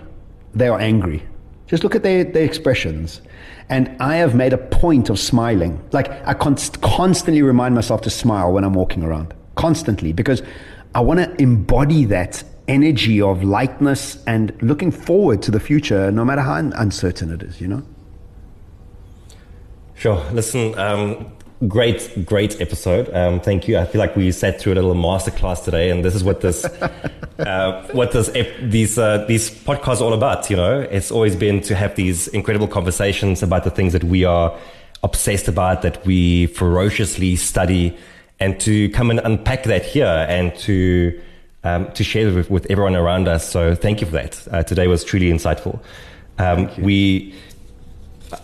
they 0.53 0.67
are 0.67 0.79
angry. 0.79 1.23
Just 1.71 1.83
look 1.83 1.95
at 1.95 2.03
their, 2.03 2.25
their 2.25 2.43
expressions. 2.43 3.21
And 3.69 3.95
I 4.01 4.17
have 4.17 4.35
made 4.35 4.51
a 4.51 4.57
point 4.57 5.09
of 5.09 5.17
smiling. 5.17 5.81
Like 5.93 6.11
I 6.27 6.33
const- 6.33 6.81
constantly 6.81 7.41
remind 7.41 7.73
myself 7.73 8.01
to 8.01 8.09
smile 8.09 8.51
when 8.51 8.65
I'm 8.65 8.73
walking 8.73 9.03
around 9.03 9.33
constantly 9.55 10.11
because 10.11 10.43
I 10.93 10.99
want 10.99 11.21
to 11.21 11.41
embody 11.41 12.03
that 12.05 12.43
energy 12.67 13.21
of 13.21 13.43
lightness 13.43 14.21
and 14.27 14.53
looking 14.61 14.91
forward 14.91 15.41
to 15.43 15.51
the 15.51 15.61
future, 15.61 16.11
no 16.11 16.25
matter 16.25 16.41
how 16.41 16.55
uncertain 16.55 17.31
it 17.31 17.41
is, 17.41 17.61
you 17.61 17.69
know? 17.69 17.83
Sure. 19.95 20.21
Listen, 20.33 20.77
um, 20.77 21.31
great, 21.67 22.25
great 22.25 22.59
episode. 22.59 23.13
Um, 23.13 23.39
thank 23.39 23.67
you. 23.67 23.77
I 23.77 23.85
feel 23.85 23.99
like 23.99 24.15
we 24.15 24.31
sat 24.31 24.59
through 24.59 24.73
a 24.73 24.75
little 24.75 24.95
masterclass 24.95 25.63
today, 25.63 25.89
and 25.89 26.03
this 26.03 26.15
is 26.15 26.23
what 26.23 26.41
this, 26.41 26.65
uh, 27.39 27.87
what 27.93 28.11
this, 28.11 28.29
these, 28.61 28.97
uh, 28.97 29.25
these 29.27 29.49
podcasts 29.49 30.01
are 30.01 30.05
all 30.05 30.13
about. 30.13 30.49
You 30.49 30.57
know, 30.57 30.79
it's 30.79 31.11
always 31.11 31.35
been 31.35 31.61
to 31.61 31.75
have 31.75 31.95
these 31.95 32.27
incredible 32.29 32.67
conversations 32.67 33.43
about 33.43 33.63
the 33.63 33.71
things 33.71 33.93
that 33.93 34.03
we 34.03 34.23
are 34.23 34.57
obsessed 35.03 35.47
about, 35.47 35.81
that 35.83 36.05
we 36.05 36.47
ferociously 36.47 37.35
study, 37.35 37.97
and 38.39 38.59
to 38.61 38.89
come 38.89 39.11
and 39.11 39.19
unpack 39.19 39.63
that 39.63 39.85
here 39.85 40.25
and 40.27 40.55
to 40.55 41.19
um, 41.63 41.91
to 41.91 42.03
share 42.03 42.33
with, 42.33 42.49
with 42.49 42.65
everyone 42.71 42.95
around 42.95 43.27
us. 43.27 43.47
So 43.47 43.75
thank 43.75 44.01
you 44.01 44.07
for 44.07 44.13
that. 44.13 44.47
Uh, 44.51 44.63
today 44.63 44.87
was 44.87 45.03
truly 45.03 45.29
insightful. 45.29 45.79
Um, 46.39 46.71
we 46.81 47.35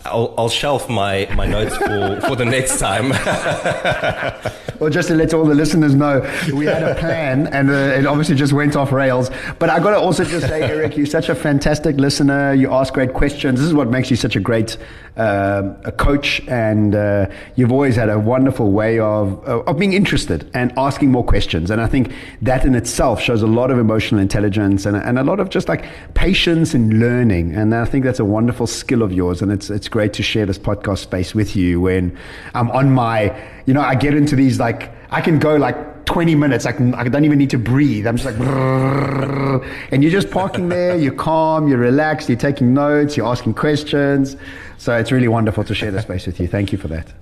I'll, 0.04 0.34
I'll, 0.36 0.48
shelf 0.48 0.88
my, 0.88 1.28
my 1.34 1.46
notes 1.46 1.76
for, 1.76 2.20
for 2.26 2.36
the 2.36 2.44
next 2.44 2.78
time. 2.78 3.10
well, 4.80 4.90
just 4.90 5.08
to 5.08 5.14
let 5.14 5.32
all 5.32 5.44
the 5.44 5.54
listeners 5.54 5.94
know, 5.94 6.20
we 6.52 6.66
had 6.66 6.82
a 6.82 6.94
plan 6.96 7.46
and 7.48 7.70
uh, 7.70 7.72
it 7.72 8.06
obviously 8.06 8.34
just 8.34 8.52
went 8.52 8.76
off 8.76 8.92
rails. 8.92 9.30
But 9.58 9.70
I 9.70 9.78
got 9.78 9.90
to 9.90 9.98
also 9.98 10.24
just 10.24 10.46
say, 10.46 10.62
Erik, 10.62 10.96
you're 10.96 11.06
such 11.06 11.28
a 11.28 11.34
fantastic 11.34 11.96
listener. 11.96 12.52
You 12.54 12.72
ask 12.72 12.92
great 12.92 13.14
questions. 13.14 13.60
This 13.60 13.68
is 13.68 13.74
what 13.74 13.88
makes 13.88 14.10
you 14.10 14.16
such 14.16 14.36
a 14.36 14.40
great 14.40 14.76
uh, 15.18 15.74
a 15.84 15.92
coach. 15.92 16.40
And 16.48 16.94
uh, 16.94 17.26
you've 17.56 17.72
always 17.72 17.96
had 17.96 18.08
a 18.08 18.18
wonderful 18.18 18.70
way 18.70 18.98
of, 18.98 19.44
of 19.44 19.78
being 19.78 19.92
interested 19.92 20.50
and 20.54 20.72
asking 20.78 21.10
more 21.10 21.24
questions. 21.24 21.70
And 21.70 21.80
I 21.80 21.86
think 21.86 22.12
that 22.42 22.64
in 22.64 22.74
itself 22.74 23.20
shows 23.20 23.42
a 23.42 23.46
lot 23.46 23.70
of 23.70 23.78
emotional 23.78 24.20
intelligence 24.20 24.86
and, 24.86 24.96
and 24.96 25.18
a 25.18 25.24
lot 25.24 25.40
of 25.40 25.50
just 25.50 25.68
like 25.68 25.84
patience 26.14 26.74
and 26.74 27.00
learning. 27.00 27.54
And 27.54 27.74
I 27.74 27.84
think 27.84 28.04
that's 28.04 28.20
a 28.20 28.24
wonderful 28.24 28.66
skill 28.66 29.02
of 29.02 29.12
yours. 29.12 29.42
And 29.42 29.52
it's, 29.52 29.70
it's 29.70 29.88
great 29.88 30.12
to 30.14 30.22
share 30.22 30.46
this 30.46 30.58
podcast 30.58 30.98
space 30.98 31.34
with 31.34 31.56
you 31.56 31.80
when 31.80 32.16
I'm 32.54 32.70
on 32.70 32.90
my, 32.92 33.36
you 33.66 33.74
know, 33.74 33.82
I 33.82 33.94
get 33.94 34.14
into 34.14 34.36
these 34.36 34.58
like, 34.58 34.90
I 35.10 35.20
can 35.20 35.38
go 35.38 35.56
like 35.56 35.76
20 36.08 36.34
minutes. 36.36 36.64
I, 36.64 36.72
can, 36.72 36.94
I 36.94 37.06
don't 37.06 37.26
even 37.26 37.38
need 37.38 37.50
to 37.50 37.58
breathe. 37.58 38.06
I'm 38.06 38.16
just 38.16 38.24
like, 38.24 38.40
and 39.92 40.02
you're 40.02 40.10
just 40.10 40.30
parking 40.30 40.70
there, 40.70 40.96
you're 40.96 41.12
calm, 41.12 41.68
you're 41.68 41.76
relaxed, 41.76 42.30
you're 42.30 42.38
taking 42.38 42.72
notes, 42.72 43.14
you're 43.14 43.26
asking 43.26 43.52
questions. 43.52 44.34
So 44.78 44.96
it's 44.96 45.12
really 45.12 45.28
wonderful 45.28 45.64
to 45.64 45.74
share 45.74 45.90
the 45.90 46.00
space 46.00 46.24
with 46.24 46.40
you. 46.40 46.48
Thank 46.48 46.72
you 46.72 46.78
for 46.78 46.88
that. 46.88 47.12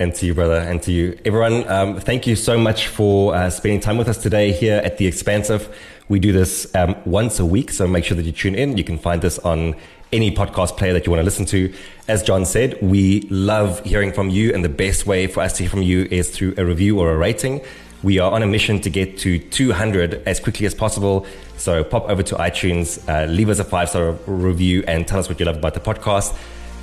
And 0.00 0.12
to 0.16 0.26
you, 0.26 0.34
brother, 0.34 0.56
and 0.56 0.82
to 0.82 0.90
you. 0.90 1.16
Everyone, 1.24 1.68
um, 1.68 2.00
thank 2.00 2.26
you 2.26 2.34
so 2.34 2.58
much 2.58 2.88
for 2.88 3.36
uh, 3.36 3.50
spending 3.50 3.78
time 3.78 3.98
with 3.98 4.08
us 4.08 4.18
today 4.18 4.50
here 4.50 4.82
at 4.84 4.98
The 4.98 5.06
Expansive. 5.06 5.72
We 6.08 6.18
do 6.18 6.32
this 6.32 6.74
um, 6.74 6.96
once 7.04 7.38
a 7.38 7.46
week, 7.46 7.70
so 7.70 7.86
make 7.86 8.04
sure 8.04 8.16
that 8.16 8.26
you 8.26 8.32
tune 8.32 8.56
in. 8.56 8.76
You 8.76 8.82
can 8.82 8.98
find 8.98 9.22
this 9.22 9.38
on 9.38 9.76
any 10.12 10.34
podcast 10.34 10.76
player 10.76 10.92
that 10.92 11.06
you 11.06 11.12
want 11.12 11.20
to 11.20 11.24
listen 11.24 11.46
to. 11.46 11.72
As 12.08 12.24
John 12.24 12.44
said, 12.46 12.78
we 12.82 13.20
love 13.30 13.84
hearing 13.84 14.12
from 14.12 14.28
you, 14.28 14.52
and 14.52 14.64
the 14.64 14.68
best 14.68 15.06
way 15.06 15.28
for 15.28 15.40
us 15.40 15.52
to 15.58 15.62
hear 15.62 15.70
from 15.70 15.82
you 15.82 16.08
is 16.10 16.30
through 16.30 16.54
a 16.58 16.64
review 16.64 16.98
or 16.98 17.12
a 17.12 17.16
rating. 17.16 17.60
We 18.02 18.18
are 18.18 18.32
on 18.32 18.42
a 18.42 18.46
mission 18.46 18.80
to 18.80 18.90
get 18.90 19.18
to 19.18 19.38
200 19.38 20.22
as 20.26 20.40
quickly 20.40 20.66
as 20.66 20.74
possible. 20.74 21.26
So 21.56 21.84
pop 21.84 22.08
over 22.08 22.22
to 22.24 22.34
iTunes, 22.36 23.06
uh, 23.08 23.30
leave 23.30 23.48
us 23.48 23.58
a 23.60 23.64
five 23.64 23.88
star 23.90 24.12
review, 24.26 24.82
and 24.88 25.06
tell 25.06 25.20
us 25.20 25.28
what 25.28 25.38
you 25.38 25.46
love 25.46 25.56
about 25.56 25.74
the 25.74 25.80
podcast. 25.80 26.36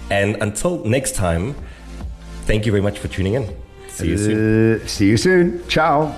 And 0.10 0.42
until 0.42 0.84
next 0.86 1.16
time, 1.16 1.56
thank 2.46 2.66
you 2.66 2.72
very 2.72 2.82
much 2.82 3.00
for 3.00 3.10
tuning 3.10 3.34
in. 3.34 3.56
See 3.90 4.08
you 4.10 4.18
soon. 4.18 4.82
Uh, 4.82 4.88
see 4.88 5.08
you 5.08 5.18
soon. 5.18 5.68
Ciao. 5.68 6.16